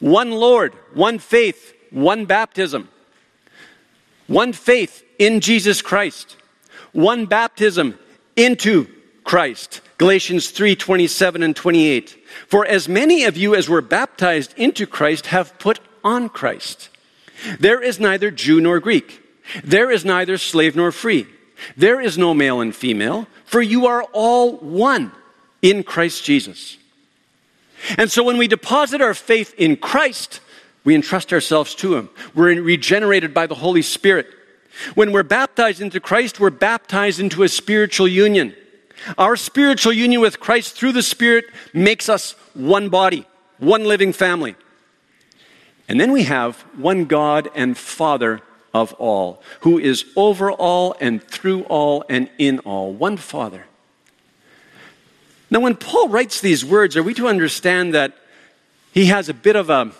One 0.00 0.30
Lord, 0.30 0.74
one 0.92 1.18
faith, 1.18 1.74
one 1.90 2.26
baptism, 2.26 2.88
one 4.26 4.52
faith 4.52 5.02
in 5.18 5.40
Jesus 5.40 5.80
Christ, 5.80 6.36
one 6.92 7.26
baptism 7.26 7.98
into 8.36 8.93
Christ. 9.24 9.80
Galatians 9.98 10.50
3 10.50 10.76
27 10.76 11.42
and 11.42 11.56
28. 11.56 12.16
For 12.46 12.66
as 12.66 12.88
many 12.88 13.24
of 13.24 13.36
you 13.36 13.54
as 13.54 13.68
were 13.68 13.80
baptized 13.80 14.54
into 14.56 14.86
Christ 14.86 15.26
have 15.26 15.58
put 15.58 15.80
on 16.02 16.28
Christ. 16.28 16.90
There 17.58 17.82
is 17.82 17.98
neither 17.98 18.30
Jew 18.30 18.60
nor 18.60 18.80
Greek. 18.80 19.22
There 19.62 19.90
is 19.90 20.04
neither 20.04 20.38
slave 20.38 20.76
nor 20.76 20.92
free. 20.92 21.26
There 21.76 22.00
is 22.00 22.18
no 22.18 22.34
male 22.34 22.60
and 22.60 22.74
female, 22.74 23.26
for 23.44 23.62
you 23.62 23.86
are 23.86 24.02
all 24.12 24.56
one 24.56 25.12
in 25.62 25.82
Christ 25.82 26.24
Jesus. 26.24 26.76
And 27.96 28.10
so 28.10 28.22
when 28.22 28.38
we 28.38 28.48
deposit 28.48 29.00
our 29.00 29.14
faith 29.14 29.54
in 29.56 29.76
Christ, 29.76 30.40
we 30.84 30.94
entrust 30.94 31.32
ourselves 31.32 31.74
to 31.76 31.96
Him. 31.96 32.10
We're 32.34 32.60
regenerated 32.60 33.32
by 33.32 33.46
the 33.46 33.54
Holy 33.54 33.82
Spirit. 33.82 34.26
When 34.94 35.12
we're 35.12 35.22
baptized 35.22 35.80
into 35.80 36.00
Christ, 36.00 36.40
we're 36.40 36.50
baptized 36.50 37.20
into 37.20 37.42
a 37.42 37.48
spiritual 37.48 38.08
union. 38.08 38.54
Our 39.18 39.36
spiritual 39.36 39.92
union 39.92 40.20
with 40.20 40.40
Christ 40.40 40.74
through 40.74 40.92
the 40.92 41.02
Spirit 41.02 41.46
makes 41.72 42.08
us 42.08 42.32
one 42.54 42.88
body, 42.88 43.26
one 43.58 43.84
living 43.84 44.12
family. 44.12 44.56
And 45.88 46.00
then 46.00 46.12
we 46.12 46.24
have 46.24 46.60
one 46.76 47.04
God 47.04 47.48
and 47.54 47.76
Father 47.76 48.40
of 48.72 48.92
all, 48.94 49.42
who 49.60 49.78
is 49.78 50.04
over 50.16 50.50
all 50.50 50.96
and 51.00 51.22
through 51.22 51.62
all 51.64 52.04
and 52.08 52.28
in 52.38 52.58
all, 52.60 52.92
one 52.92 53.16
Father. 53.16 53.66
Now, 55.50 55.60
when 55.60 55.76
Paul 55.76 56.08
writes 56.08 56.40
these 56.40 56.64
words, 56.64 56.96
are 56.96 57.02
we 57.02 57.14
to 57.14 57.28
understand 57.28 57.94
that 57.94 58.16
he 58.92 59.06
has 59.06 59.28
a 59.28 59.34
bit 59.34 59.54
of 59.54 59.70
a, 59.70 59.92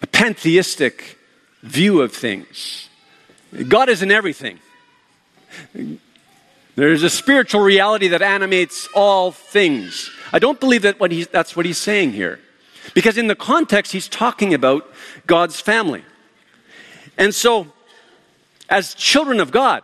a 0.00 0.06
pantheistic 0.06 1.18
view 1.62 2.00
of 2.00 2.12
things? 2.12 2.88
God 3.68 3.88
is 3.88 4.00
in 4.00 4.10
everything. 4.10 4.58
There's 6.76 7.02
a 7.02 7.10
spiritual 7.10 7.60
reality 7.60 8.08
that 8.08 8.22
animates 8.22 8.88
all 8.94 9.30
things. 9.30 10.10
I 10.32 10.38
don't 10.38 10.58
believe 10.58 10.82
that 10.82 10.98
what 10.98 11.12
that's 11.30 11.54
what 11.54 11.66
he's 11.66 11.78
saying 11.78 12.12
here. 12.12 12.40
Because 12.94 13.16
in 13.16 13.28
the 13.28 13.36
context, 13.36 13.92
he's 13.92 14.08
talking 14.08 14.52
about 14.52 14.92
God's 15.26 15.60
family. 15.60 16.04
And 17.16 17.34
so, 17.34 17.68
as 18.68 18.94
children 18.94 19.40
of 19.40 19.50
God, 19.50 19.82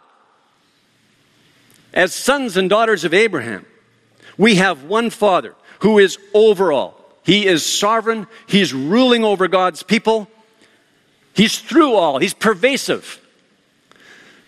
as 1.94 2.14
sons 2.14 2.56
and 2.56 2.68
daughters 2.68 3.04
of 3.04 3.14
Abraham, 3.14 3.66
we 4.36 4.56
have 4.56 4.84
one 4.84 5.10
Father 5.10 5.54
who 5.80 5.98
is 5.98 6.18
over 6.34 6.72
all. 6.72 7.00
He 7.22 7.46
is 7.46 7.64
sovereign, 7.64 8.26
He's 8.46 8.74
ruling 8.74 9.24
over 9.24 9.48
God's 9.48 9.82
people, 9.82 10.28
He's 11.34 11.58
through 11.58 11.94
all, 11.94 12.18
He's 12.18 12.34
pervasive. 12.34 13.19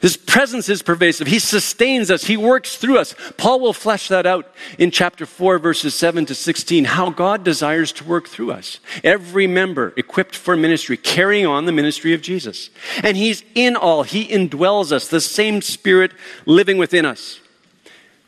His 0.02 0.16
presence 0.16 0.68
is 0.68 0.82
pervasive. 0.82 1.28
He 1.28 1.38
sustains 1.38 2.10
us. 2.10 2.24
He 2.24 2.36
works 2.36 2.76
through 2.76 2.98
us. 2.98 3.14
Paul 3.36 3.60
will 3.60 3.72
flesh 3.72 4.08
that 4.08 4.26
out 4.26 4.52
in 4.76 4.90
chapter 4.90 5.24
4, 5.24 5.60
verses 5.60 5.94
7 5.94 6.26
to 6.26 6.34
16, 6.34 6.86
how 6.86 7.10
God 7.10 7.44
desires 7.44 7.92
to 7.92 8.04
work 8.04 8.28
through 8.28 8.50
us. 8.50 8.80
Every 9.04 9.46
member 9.46 9.94
equipped 9.96 10.34
for 10.34 10.56
ministry, 10.56 10.96
carrying 10.96 11.46
on 11.46 11.66
the 11.66 11.72
ministry 11.72 12.14
of 12.14 12.20
Jesus. 12.20 12.68
And 13.04 13.16
He's 13.16 13.44
in 13.54 13.76
all. 13.76 14.02
He 14.02 14.26
indwells 14.26 14.90
us, 14.90 15.06
the 15.06 15.20
same 15.20 15.62
Spirit 15.62 16.10
living 16.46 16.78
within 16.78 17.06
us. 17.06 17.38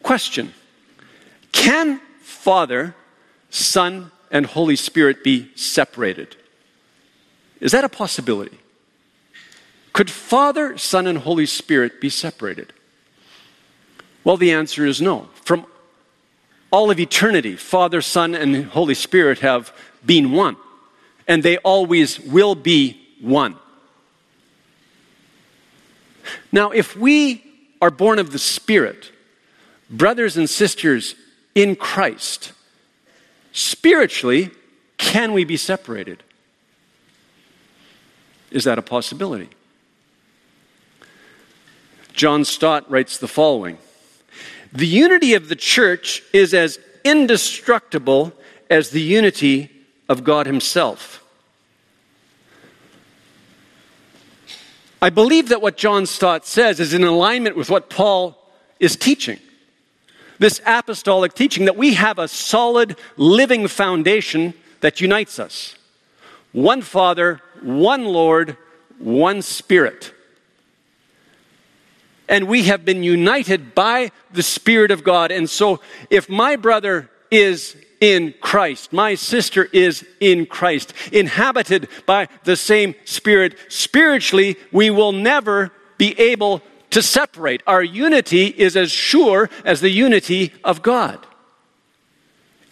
Question 0.04 0.54
Can 1.50 2.00
Father, 2.20 2.94
Son, 3.50 4.12
and 4.30 4.46
Holy 4.46 4.76
Spirit 4.76 5.24
be 5.24 5.50
separated? 5.56 6.36
Is 7.58 7.72
that 7.72 7.82
a 7.82 7.88
possibility? 7.88 8.58
Could 9.94 10.10
Father, 10.10 10.76
Son, 10.76 11.06
and 11.06 11.18
Holy 11.18 11.46
Spirit 11.46 12.00
be 12.00 12.10
separated? 12.10 12.72
Well, 14.24 14.36
the 14.36 14.50
answer 14.50 14.84
is 14.84 15.00
no. 15.00 15.28
From 15.44 15.66
all 16.72 16.90
of 16.90 16.98
eternity, 16.98 17.54
Father, 17.54 18.02
Son, 18.02 18.34
and 18.34 18.66
Holy 18.66 18.94
Spirit 18.94 19.38
have 19.38 19.72
been 20.04 20.32
one, 20.32 20.56
and 21.28 21.44
they 21.44 21.58
always 21.58 22.18
will 22.18 22.56
be 22.56 23.00
one. 23.20 23.56
Now, 26.50 26.72
if 26.72 26.96
we 26.96 27.44
are 27.80 27.90
born 27.90 28.18
of 28.18 28.32
the 28.32 28.38
Spirit, 28.38 29.12
brothers 29.88 30.36
and 30.36 30.50
sisters 30.50 31.14
in 31.54 31.76
Christ, 31.76 32.52
spiritually, 33.52 34.50
can 34.98 35.32
we 35.32 35.44
be 35.44 35.56
separated? 35.56 36.24
Is 38.50 38.64
that 38.64 38.76
a 38.76 38.82
possibility? 38.82 39.50
John 42.14 42.44
Stott 42.44 42.88
writes 42.88 43.18
the 43.18 43.28
following 43.28 43.76
The 44.72 44.86
unity 44.86 45.34
of 45.34 45.48
the 45.48 45.56
church 45.56 46.22
is 46.32 46.54
as 46.54 46.78
indestructible 47.04 48.32
as 48.70 48.90
the 48.90 49.02
unity 49.02 49.70
of 50.08 50.24
God 50.24 50.46
Himself. 50.46 51.22
I 55.02 55.10
believe 55.10 55.50
that 55.50 55.60
what 55.60 55.76
John 55.76 56.06
Stott 56.06 56.46
says 56.46 56.80
is 56.80 56.94
in 56.94 57.04
alignment 57.04 57.56
with 57.56 57.68
what 57.68 57.90
Paul 57.90 58.38
is 58.80 58.96
teaching. 58.96 59.38
This 60.38 60.62
apostolic 60.64 61.34
teaching 61.34 61.66
that 61.66 61.76
we 61.76 61.94
have 61.94 62.18
a 62.18 62.28
solid 62.28 62.96
living 63.16 63.68
foundation 63.68 64.54
that 64.80 65.00
unites 65.00 65.38
us. 65.38 65.76
One 66.52 66.80
Father, 66.80 67.42
one 67.60 68.04
Lord, 68.04 68.56
one 68.98 69.42
Spirit 69.42 70.13
and 72.28 72.48
we 72.48 72.64
have 72.64 72.84
been 72.84 73.02
united 73.02 73.74
by 73.74 74.10
the 74.32 74.42
Spirit 74.42 74.90
of 74.90 75.04
God. 75.04 75.30
And 75.30 75.48
so, 75.48 75.80
if 76.10 76.28
my 76.28 76.56
brother 76.56 77.10
is 77.30 77.76
in 78.00 78.34
Christ, 78.40 78.92
my 78.92 79.14
sister 79.14 79.68
is 79.72 80.06
in 80.20 80.46
Christ, 80.46 80.92
inhabited 81.12 81.88
by 82.06 82.28
the 82.44 82.56
same 82.56 82.94
Spirit, 83.04 83.56
spiritually, 83.68 84.56
we 84.72 84.90
will 84.90 85.12
never 85.12 85.72
be 85.98 86.18
able 86.18 86.62
to 86.90 87.02
separate. 87.02 87.62
Our 87.66 87.82
unity 87.82 88.46
is 88.46 88.76
as 88.76 88.90
sure 88.90 89.50
as 89.64 89.80
the 89.80 89.90
unity 89.90 90.52
of 90.62 90.82
God. 90.82 91.26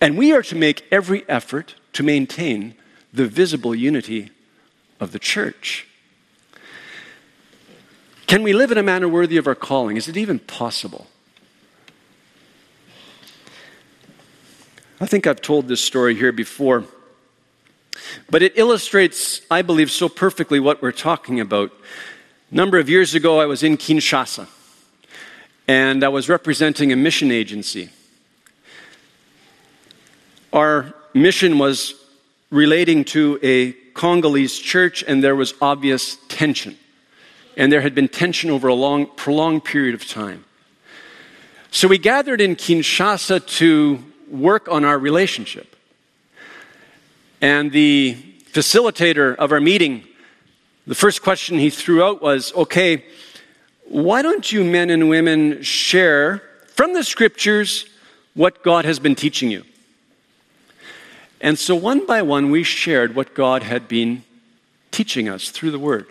And 0.00 0.18
we 0.18 0.32
are 0.32 0.42
to 0.42 0.56
make 0.56 0.84
every 0.90 1.28
effort 1.28 1.76
to 1.94 2.02
maintain 2.02 2.74
the 3.12 3.26
visible 3.26 3.74
unity 3.74 4.30
of 4.98 5.12
the 5.12 5.18
church. 5.18 5.86
Can 8.32 8.42
we 8.42 8.54
live 8.54 8.72
in 8.72 8.78
a 8.78 8.82
manner 8.82 9.08
worthy 9.08 9.36
of 9.36 9.46
our 9.46 9.54
calling? 9.54 9.98
Is 9.98 10.08
it 10.08 10.16
even 10.16 10.38
possible? 10.38 11.06
I 14.98 15.04
think 15.04 15.26
I've 15.26 15.42
told 15.42 15.68
this 15.68 15.82
story 15.82 16.14
here 16.14 16.32
before, 16.32 16.86
but 18.30 18.40
it 18.40 18.56
illustrates, 18.56 19.42
I 19.50 19.60
believe, 19.60 19.90
so 19.90 20.08
perfectly 20.08 20.60
what 20.60 20.80
we're 20.80 20.92
talking 20.92 21.40
about. 21.40 21.72
A 22.50 22.54
number 22.54 22.78
of 22.78 22.88
years 22.88 23.14
ago, 23.14 23.38
I 23.38 23.44
was 23.44 23.62
in 23.62 23.76
Kinshasa, 23.76 24.48
and 25.68 26.02
I 26.02 26.08
was 26.08 26.30
representing 26.30 26.90
a 26.90 26.96
mission 26.96 27.30
agency. 27.30 27.90
Our 30.54 30.94
mission 31.12 31.58
was 31.58 31.96
relating 32.48 33.04
to 33.12 33.38
a 33.42 33.72
Congolese 33.92 34.58
church, 34.58 35.04
and 35.06 35.22
there 35.22 35.36
was 35.36 35.52
obvious 35.60 36.16
tension 36.28 36.78
and 37.56 37.72
there 37.72 37.80
had 37.80 37.94
been 37.94 38.08
tension 38.08 38.50
over 38.50 38.68
a 38.68 38.74
long, 38.74 39.06
prolonged 39.06 39.64
period 39.64 39.94
of 39.94 40.06
time. 40.08 40.44
So 41.70 41.88
we 41.88 41.98
gathered 41.98 42.40
in 42.40 42.56
Kinshasa 42.56 43.46
to 43.58 44.04
work 44.28 44.68
on 44.68 44.84
our 44.84 44.98
relationship. 44.98 45.74
And 47.40 47.72
the 47.72 48.16
facilitator 48.52 49.34
of 49.36 49.52
our 49.52 49.60
meeting, 49.60 50.04
the 50.86 50.94
first 50.94 51.22
question 51.22 51.58
he 51.58 51.70
threw 51.70 52.02
out 52.02 52.22
was 52.22 52.52
okay, 52.54 53.04
why 53.84 54.22
don't 54.22 54.50
you 54.50 54.64
men 54.64 54.90
and 54.90 55.08
women 55.08 55.62
share 55.62 56.42
from 56.68 56.94
the 56.94 57.04
scriptures 57.04 57.86
what 58.34 58.62
God 58.62 58.84
has 58.84 58.98
been 58.98 59.14
teaching 59.14 59.50
you? 59.50 59.64
And 61.40 61.58
so 61.58 61.74
one 61.74 62.06
by 62.06 62.22
one, 62.22 62.50
we 62.50 62.62
shared 62.62 63.14
what 63.14 63.34
God 63.34 63.64
had 63.64 63.88
been 63.88 64.24
teaching 64.92 65.28
us 65.28 65.50
through 65.50 65.72
the 65.72 65.78
Word. 65.78 66.06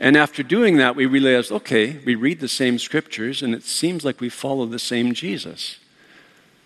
And 0.00 0.16
after 0.16 0.42
doing 0.42 0.78
that, 0.78 0.96
we 0.96 1.04
realized 1.04 1.52
okay, 1.52 2.00
we 2.06 2.14
read 2.14 2.40
the 2.40 2.48
same 2.48 2.78
scriptures, 2.78 3.42
and 3.42 3.54
it 3.54 3.62
seems 3.62 4.04
like 4.04 4.20
we 4.20 4.30
follow 4.30 4.64
the 4.64 4.78
same 4.78 5.12
Jesus. 5.12 5.76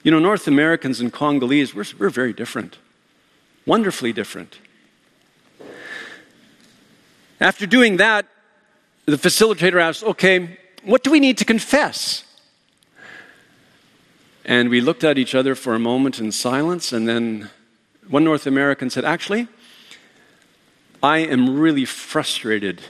You 0.04 0.12
know, 0.12 0.20
North 0.20 0.46
Americans 0.46 1.00
and 1.00 1.12
Congolese, 1.12 1.74
we're, 1.74 1.84
we're 1.98 2.10
very 2.10 2.32
different, 2.32 2.78
wonderfully 3.66 4.12
different. 4.12 4.58
After 7.40 7.66
doing 7.66 7.96
that, 7.96 8.26
the 9.06 9.16
facilitator 9.16 9.80
asked, 9.80 10.04
okay, 10.04 10.58
what 10.84 11.02
do 11.02 11.10
we 11.10 11.20
need 11.20 11.38
to 11.38 11.44
confess? 11.44 12.24
And 14.44 14.68
we 14.68 14.80
looked 14.80 15.04
at 15.04 15.18
each 15.18 15.34
other 15.34 15.54
for 15.54 15.74
a 15.74 15.78
moment 15.78 16.20
in 16.20 16.30
silence, 16.30 16.92
and 16.92 17.08
then 17.08 17.50
one 18.08 18.24
North 18.24 18.46
American 18.46 18.90
said, 18.90 19.04
Actually, 19.04 19.48
I 21.02 21.18
am 21.18 21.58
really 21.58 21.86
frustrated 21.86 22.82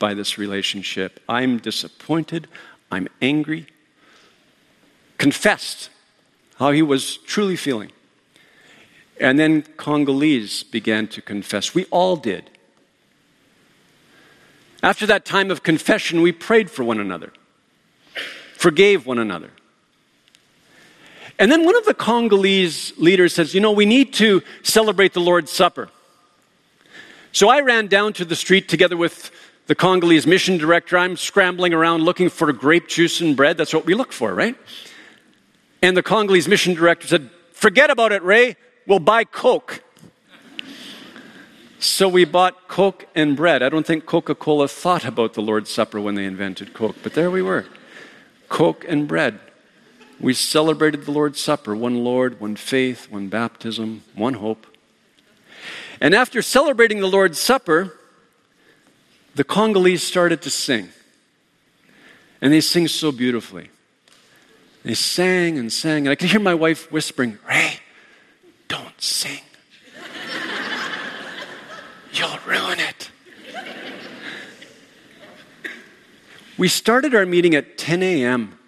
by 0.00 0.14
this 0.14 0.36
relationship. 0.36 1.20
I'm 1.28 1.58
disappointed. 1.58 2.48
I'm 2.90 3.06
angry. 3.22 3.68
Confessed 5.18 5.90
how 6.56 6.72
he 6.72 6.82
was 6.82 7.18
truly 7.18 7.54
feeling. 7.54 7.92
And 9.20 9.38
then 9.38 9.62
Congolese 9.76 10.64
began 10.64 11.06
to 11.08 11.22
confess. 11.22 11.72
We 11.74 11.84
all 11.92 12.16
did. 12.16 12.50
After 14.82 15.06
that 15.06 15.24
time 15.24 15.50
of 15.50 15.62
confession, 15.62 16.22
we 16.22 16.32
prayed 16.32 16.70
for 16.70 16.82
one 16.82 16.98
another, 16.98 17.32
forgave 18.54 19.06
one 19.06 19.18
another. 19.18 19.50
And 21.38 21.52
then 21.52 21.64
one 21.64 21.76
of 21.76 21.84
the 21.84 21.94
Congolese 21.94 22.92
leaders 22.98 23.34
says, 23.34 23.54
You 23.54 23.60
know, 23.60 23.72
we 23.72 23.86
need 23.86 24.12
to 24.14 24.42
celebrate 24.62 25.12
the 25.12 25.20
Lord's 25.20 25.52
Supper. 25.52 25.90
So 27.32 27.48
I 27.48 27.60
ran 27.60 27.86
down 27.86 28.12
to 28.14 28.24
the 28.24 28.36
street 28.36 28.68
together 28.68 28.96
with 28.96 29.30
the 29.70 29.76
Congolese 29.76 30.26
mission 30.26 30.58
director. 30.58 30.98
I'm 30.98 31.16
scrambling 31.16 31.72
around 31.72 32.02
looking 32.02 32.28
for 32.28 32.52
grape 32.52 32.88
juice 32.88 33.20
and 33.20 33.36
bread. 33.36 33.56
That's 33.56 33.72
what 33.72 33.86
we 33.86 33.94
look 33.94 34.12
for, 34.12 34.34
right? 34.34 34.56
And 35.80 35.96
the 35.96 36.02
Congolese 36.02 36.48
mission 36.48 36.74
director 36.74 37.06
said, 37.06 37.30
Forget 37.52 37.88
about 37.88 38.10
it, 38.10 38.20
Ray. 38.24 38.56
We'll 38.88 38.98
buy 38.98 39.22
Coke. 39.22 39.84
So 41.78 42.08
we 42.08 42.24
bought 42.24 42.66
Coke 42.66 43.06
and 43.14 43.36
bread. 43.36 43.62
I 43.62 43.68
don't 43.68 43.86
think 43.86 44.06
Coca 44.06 44.34
Cola 44.34 44.66
thought 44.66 45.04
about 45.04 45.34
the 45.34 45.40
Lord's 45.40 45.70
Supper 45.70 46.00
when 46.00 46.16
they 46.16 46.24
invented 46.24 46.74
Coke, 46.74 46.96
but 47.04 47.14
there 47.14 47.30
we 47.30 47.40
were 47.40 47.64
Coke 48.48 48.84
and 48.88 49.06
bread. 49.06 49.38
We 50.18 50.34
celebrated 50.34 51.04
the 51.04 51.12
Lord's 51.12 51.38
Supper 51.38 51.76
one 51.76 52.02
Lord, 52.02 52.40
one 52.40 52.56
faith, 52.56 53.08
one 53.08 53.28
baptism, 53.28 54.02
one 54.16 54.34
hope. 54.34 54.66
And 56.00 56.12
after 56.12 56.42
celebrating 56.42 56.98
the 56.98 57.06
Lord's 57.06 57.38
Supper, 57.38 57.99
the 59.34 59.44
Congolese 59.44 60.02
started 60.02 60.42
to 60.42 60.50
sing. 60.50 60.88
And 62.40 62.52
they 62.52 62.60
sing 62.60 62.88
so 62.88 63.12
beautifully. 63.12 63.70
They 64.82 64.94
sang 64.94 65.58
and 65.58 65.72
sang, 65.72 66.06
and 66.06 66.08
I 66.08 66.14
could 66.14 66.30
hear 66.30 66.40
my 66.40 66.54
wife 66.54 66.90
whispering, 66.90 67.38
Ray, 67.46 67.80
don't 68.68 69.00
sing. 69.00 69.40
You'll 72.12 72.38
ruin 72.46 72.80
it. 72.80 73.10
We 76.56 76.68
started 76.68 77.14
our 77.14 77.24
meeting 77.24 77.54
at 77.54 77.78
10 77.78 78.02
a.m. 78.02 78.58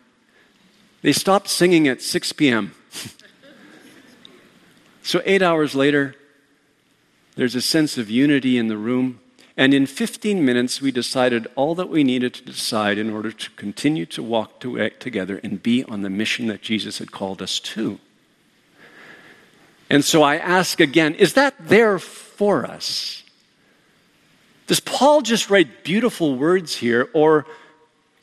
They 1.02 1.12
stopped 1.12 1.48
singing 1.48 1.88
at 1.88 2.00
6 2.00 2.32
p.m. 2.32 2.74
so, 5.02 5.20
eight 5.24 5.42
hours 5.42 5.74
later, 5.74 6.14
there's 7.34 7.54
a 7.54 7.60
sense 7.60 7.98
of 7.98 8.08
unity 8.08 8.56
in 8.56 8.68
the 8.68 8.76
room. 8.76 9.20
And 9.56 9.74
in 9.74 9.86
15 9.86 10.44
minutes, 10.44 10.80
we 10.80 10.90
decided 10.90 11.46
all 11.56 11.74
that 11.74 11.90
we 11.90 12.04
needed 12.04 12.32
to 12.34 12.44
decide 12.44 12.96
in 12.96 13.10
order 13.10 13.30
to 13.30 13.50
continue 13.50 14.06
to 14.06 14.22
walk 14.22 14.60
to, 14.60 14.80
eh, 14.80 14.88
together 14.98 15.40
and 15.44 15.62
be 15.62 15.84
on 15.84 16.02
the 16.02 16.10
mission 16.10 16.46
that 16.46 16.62
Jesus 16.62 16.98
had 16.98 17.12
called 17.12 17.42
us 17.42 17.60
to. 17.60 17.98
And 19.90 20.02
so 20.02 20.22
I 20.22 20.36
ask 20.36 20.80
again 20.80 21.14
is 21.16 21.34
that 21.34 21.54
there 21.60 21.98
for 21.98 22.64
us? 22.64 23.22
Does 24.66 24.80
Paul 24.80 25.20
just 25.20 25.50
write 25.50 25.84
beautiful 25.84 26.34
words 26.34 26.76
here, 26.76 27.10
or 27.12 27.44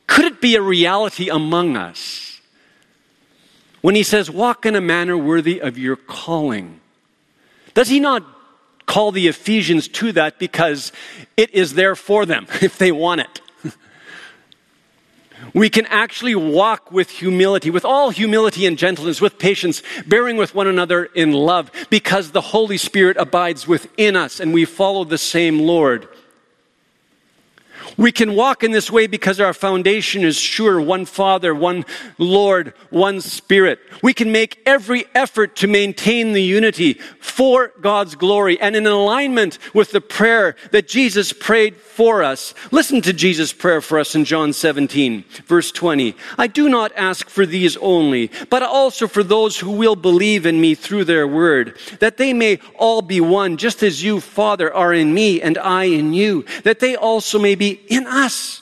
could 0.08 0.26
it 0.26 0.42
be 0.42 0.56
a 0.56 0.62
reality 0.62 1.30
among 1.30 1.78
us? 1.78 2.42
When 3.82 3.94
he 3.94 4.02
says, 4.02 4.32
walk 4.32 4.66
in 4.66 4.76
a 4.76 4.82
manner 4.82 5.16
worthy 5.16 5.62
of 5.62 5.78
your 5.78 5.96
calling, 5.96 6.80
does 7.76 7.88
he 7.88 8.00
not 8.00 8.24
call 8.90 9.12
the 9.12 9.28
Ephesians 9.28 9.88
to 9.88 10.12
that 10.14 10.40
because 10.40 10.92
it 11.38 11.54
is 11.54 11.76
there 11.76 11.96
for 11.96 12.26
them 12.26 12.48
if 12.62 12.78
they 12.78 12.92
want 12.92 13.22
it? 13.22 13.42
we 15.54 15.70
can 15.70 15.86
actually 15.86 16.36
walk 16.36 16.92
with 16.92 17.10
humility, 17.10 17.70
with 17.70 17.86
all 17.86 18.10
humility 18.10 18.66
and 18.66 18.78
gentleness, 18.78 19.22
with 19.22 19.38
patience, 19.40 19.82
bearing 20.06 20.38
with 20.38 20.54
one 20.54 20.68
another 20.68 21.06
in 21.06 21.32
love, 21.32 21.72
because 21.90 22.32
the 22.32 22.42
Holy 22.42 22.78
Spirit 22.78 23.16
abides 23.18 23.68
within 23.68 24.16
us 24.16 24.40
and 24.40 24.54
we 24.54 24.66
follow 24.66 25.04
the 25.04 25.18
same 25.18 25.60
Lord. 25.60 26.10
We 28.00 28.14
can 28.14 28.34
walk 28.34 28.64
in 28.64 28.72
this 28.72 28.90
way 28.90 29.08
because 29.08 29.42
our 29.42 29.52
foundation 29.52 30.24
is 30.24 30.38
sure 30.38 30.80
one 30.80 31.04
Father, 31.04 31.54
one 31.54 31.84
Lord, 32.18 32.74
one 32.92 33.20
Spirit. 33.20 33.78
We 34.02 34.14
can 34.14 34.32
make 34.32 34.62
every 34.66 35.04
effort 35.14 35.58
to 35.58 35.68
maintain 35.68 36.32
the 36.32 36.42
unity 36.42 36.94
for 37.20 37.74
God's 37.82 38.16
glory 38.16 38.58
and 38.62 38.78
in 38.78 38.88
alignment 38.88 39.60
with 39.74 39.92
the 39.92 40.00
prayer 40.00 40.56
that 40.72 40.88
Jesus 40.88 41.34
prayed 41.34 41.76
for 41.76 42.24
us. 42.24 42.54
Listen 42.72 43.02
to 43.02 43.12
Jesus' 43.12 43.52
prayer 43.52 43.82
for 43.82 44.00
us 44.00 44.16
in 44.16 44.24
John 44.24 44.54
17, 44.54 45.26
verse 45.46 45.70
20. 45.70 46.16
I 46.38 46.48
do 46.48 46.70
not 46.70 46.94
ask 46.96 47.28
for 47.28 47.46
these 47.46 47.76
only, 47.78 48.32
but 48.50 48.64
also 48.64 49.10
for 49.10 49.24
those 49.24 49.60
who 49.60 49.72
will 49.72 49.98
believe 49.98 50.46
in 50.46 50.62
me 50.62 50.74
through 50.74 51.04
their 51.04 51.28
word, 51.28 51.78
that 52.00 52.16
they 52.16 52.32
may 52.32 52.60
all 52.76 53.02
be 53.02 53.20
one, 53.20 53.58
just 53.58 53.84
as 53.84 54.02
you, 54.02 54.22
Father, 54.22 54.74
are 54.74 54.94
in 54.94 55.14
me 55.14 55.42
and 55.42 55.58
I 55.58 55.84
in 55.84 56.14
you, 56.14 56.46
that 56.64 56.80
they 56.80 56.96
also 56.96 57.38
may 57.38 57.56
be 57.56 57.82
in 57.90 58.08
us, 58.08 58.62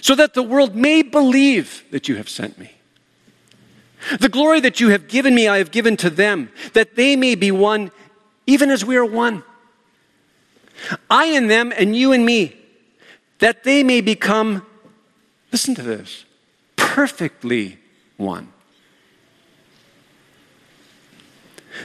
so 0.00 0.14
that 0.14 0.32
the 0.32 0.42
world 0.42 0.74
may 0.74 1.02
believe 1.02 1.84
that 1.90 2.08
you 2.08 2.16
have 2.16 2.28
sent 2.28 2.58
me. 2.58 2.70
The 4.20 4.28
glory 4.28 4.60
that 4.60 4.80
you 4.80 4.88
have 4.88 5.08
given 5.08 5.34
me, 5.34 5.48
I 5.48 5.58
have 5.58 5.70
given 5.70 5.96
to 5.98 6.10
them, 6.10 6.50
that 6.72 6.96
they 6.96 7.16
may 7.16 7.34
be 7.34 7.50
one, 7.50 7.90
even 8.46 8.70
as 8.70 8.84
we 8.84 8.96
are 8.96 9.04
one. 9.04 9.42
I 11.10 11.26
in 11.26 11.48
them 11.48 11.72
and 11.76 11.94
you 11.94 12.12
in 12.12 12.24
me, 12.24 12.56
that 13.40 13.64
they 13.64 13.82
may 13.82 14.00
become, 14.00 14.64
listen 15.52 15.74
to 15.74 15.82
this, 15.82 16.24
perfectly 16.76 17.78
one. 18.16 18.53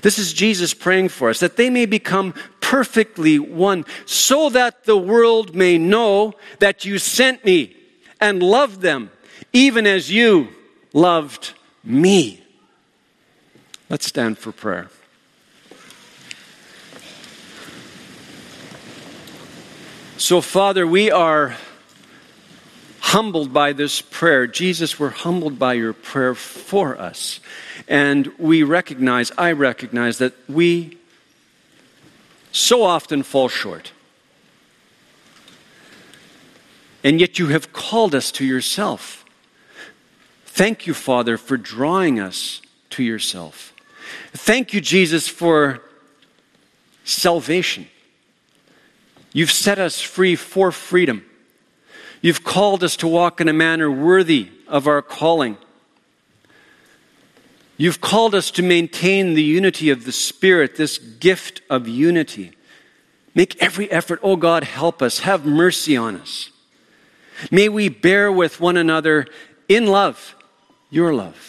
This 0.02 0.20
is 0.20 0.34
Jesus 0.34 0.74
praying 0.74 1.10
for 1.10 1.30
us, 1.30 1.40
that 1.40 1.58
they 1.58 1.70
may 1.70 1.86
become 1.86 2.34
perfectly 2.62 3.40
one, 3.40 3.86
so 4.06 4.50
that 4.50 4.86
the 4.86 4.98
world 4.98 5.56
may 5.56 5.78
know 5.78 6.34
that 6.60 6.86
you 6.86 6.98
sent 6.98 7.44
me 7.44 7.76
and 8.22 8.42
loved 8.44 8.82
them, 8.82 9.12
even 9.54 9.88
as 9.88 10.12
you 10.12 10.50
loved 10.94 11.54
me. 11.84 12.44
Let's 13.90 14.06
stand 14.06 14.38
for 14.38 14.52
prayer. 14.52 14.90
So, 20.18 20.42
Father, 20.42 20.86
we 20.86 21.10
are 21.10 21.56
humbled 23.00 23.54
by 23.54 23.74
this 23.74 24.02
prayer. 24.02 24.48
Jesus, 24.48 25.00
we're 25.00 25.10
humbled 25.10 25.58
by 25.58 25.74
your 25.74 25.94
prayer 25.94 26.36
for 26.36 27.00
us. 27.00 27.40
And 27.88 28.32
we 28.38 28.64
recognize, 28.64 29.32
I 29.38 29.52
recognize, 29.52 30.18
that 30.20 30.34
we 30.48 30.98
so 32.52 32.84
often 32.84 33.24
fall 33.24 33.50
short. 33.50 33.92
And 37.04 37.20
yet 37.20 37.40
you 37.40 37.48
have 37.48 37.72
called 37.72 38.14
us 38.14 38.32
to 38.34 38.46
yourself. 38.46 39.26
Thank 40.46 40.86
you, 40.86 40.94
Father, 40.94 41.38
for 41.38 41.56
drawing 41.56 42.20
us 42.20 42.62
to 42.92 43.04
yourself. 43.04 43.74
Thank 44.34 44.74
you, 44.74 44.82
Jesus, 44.82 45.28
for 45.28 45.82
salvation. 47.06 47.88
You've 49.32 49.52
set 49.52 49.80
us 49.80 50.02
free 50.02 50.36
for 50.36 50.72
freedom. 50.72 51.24
You've 52.22 52.44
called 52.44 52.84
us 52.84 52.96
to 52.98 53.08
walk 53.08 53.40
in 53.40 53.48
a 53.48 53.54
manner 53.54 53.90
worthy 53.90 54.50
of 54.68 54.88
our 54.88 55.02
calling. 55.02 55.58
You've 57.78 58.02
called 58.02 58.36
us 58.36 58.52
to 58.52 58.62
maintain 58.62 59.36
the 59.36 59.44
unity 59.44 59.90
of 59.90 60.04
the 60.04 60.12
Spirit, 60.12 60.76
this 60.76 60.98
gift 60.98 61.62
of 61.70 61.88
unity. 61.88 62.52
Make 63.34 63.62
every 63.62 63.90
effort. 63.90 64.20
Oh 64.22 64.36
God, 64.36 64.66
help 64.66 65.02
us. 65.02 65.20
Have 65.20 65.46
mercy 65.46 65.96
on 65.96 66.18
us. 66.18 66.50
May 67.52 67.70
we 67.70 67.88
bear 67.88 68.30
with 68.30 68.60
one 68.60 68.76
another 68.76 69.26
in 69.70 69.88
love, 69.88 70.36
your 70.90 71.14
love. 71.14 71.49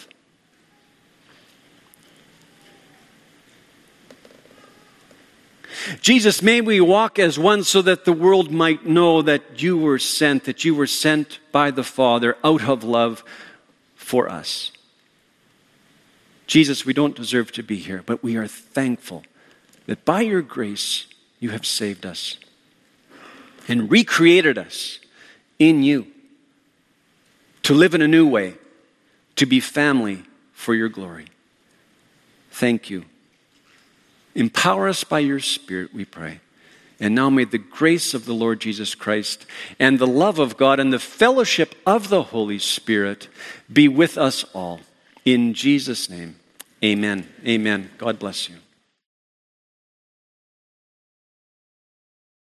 Jesus, 6.01 6.41
may 6.41 6.61
we 6.61 6.81
walk 6.81 7.19
as 7.19 7.39
one 7.39 7.63
so 7.63 7.81
that 7.81 8.05
the 8.05 8.13
world 8.13 8.51
might 8.51 8.85
know 8.85 9.21
that 9.21 9.61
you 9.61 9.77
were 9.77 9.99
sent, 9.99 10.43
that 10.45 10.63
you 10.65 10.75
were 10.75 10.87
sent 10.87 11.39
by 11.51 11.71
the 11.71 11.83
Father 11.83 12.37
out 12.43 12.63
of 12.63 12.83
love 12.83 13.23
for 13.95 14.29
us. 14.29 14.71
Jesus, 16.47 16.85
we 16.85 16.93
don't 16.93 17.15
deserve 17.15 17.51
to 17.53 17.63
be 17.63 17.77
here, 17.77 18.03
but 18.05 18.21
we 18.21 18.35
are 18.35 18.47
thankful 18.47 19.23
that 19.85 20.03
by 20.03 20.21
your 20.21 20.41
grace 20.41 21.07
you 21.39 21.51
have 21.51 21.65
saved 21.65 22.05
us 22.05 22.37
and 23.67 23.89
recreated 23.89 24.57
us 24.57 24.99
in 25.59 25.83
you 25.83 26.07
to 27.63 27.73
live 27.73 27.93
in 27.93 28.01
a 28.01 28.07
new 28.07 28.27
way, 28.27 28.55
to 29.37 29.45
be 29.45 29.59
family 29.59 30.23
for 30.53 30.73
your 30.73 30.89
glory. 30.89 31.27
Thank 32.51 32.89
you. 32.89 33.05
Empower 34.35 34.87
us 34.87 35.03
by 35.03 35.19
your 35.19 35.39
Spirit, 35.39 35.93
we 35.93 36.05
pray. 36.05 36.39
And 36.99 37.15
now 37.15 37.31
may 37.31 37.45
the 37.45 37.57
grace 37.57 38.13
of 38.13 38.25
the 38.25 38.33
Lord 38.33 38.59
Jesus 38.59 38.93
Christ 38.93 39.47
and 39.79 39.97
the 39.97 40.07
love 40.07 40.37
of 40.37 40.55
God 40.55 40.79
and 40.79 40.93
the 40.93 40.99
fellowship 40.99 41.73
of 41.85 42.09
the 42.09 42.21
Holy 42.23 42.59
Spirit 42.59 43.27
be 43.71 43.87
with 43.87 44.17
us 44.19 44.45
all. 44.53 44.81
In 45.25 45.55
Jesus' 45.55 46.09
name, 46.09 46.35
amen. 46.83 47.27
Amen. 47.45 47.89
God 47.97 48.19
bless 48.19 48.49
you. 48.49 48.55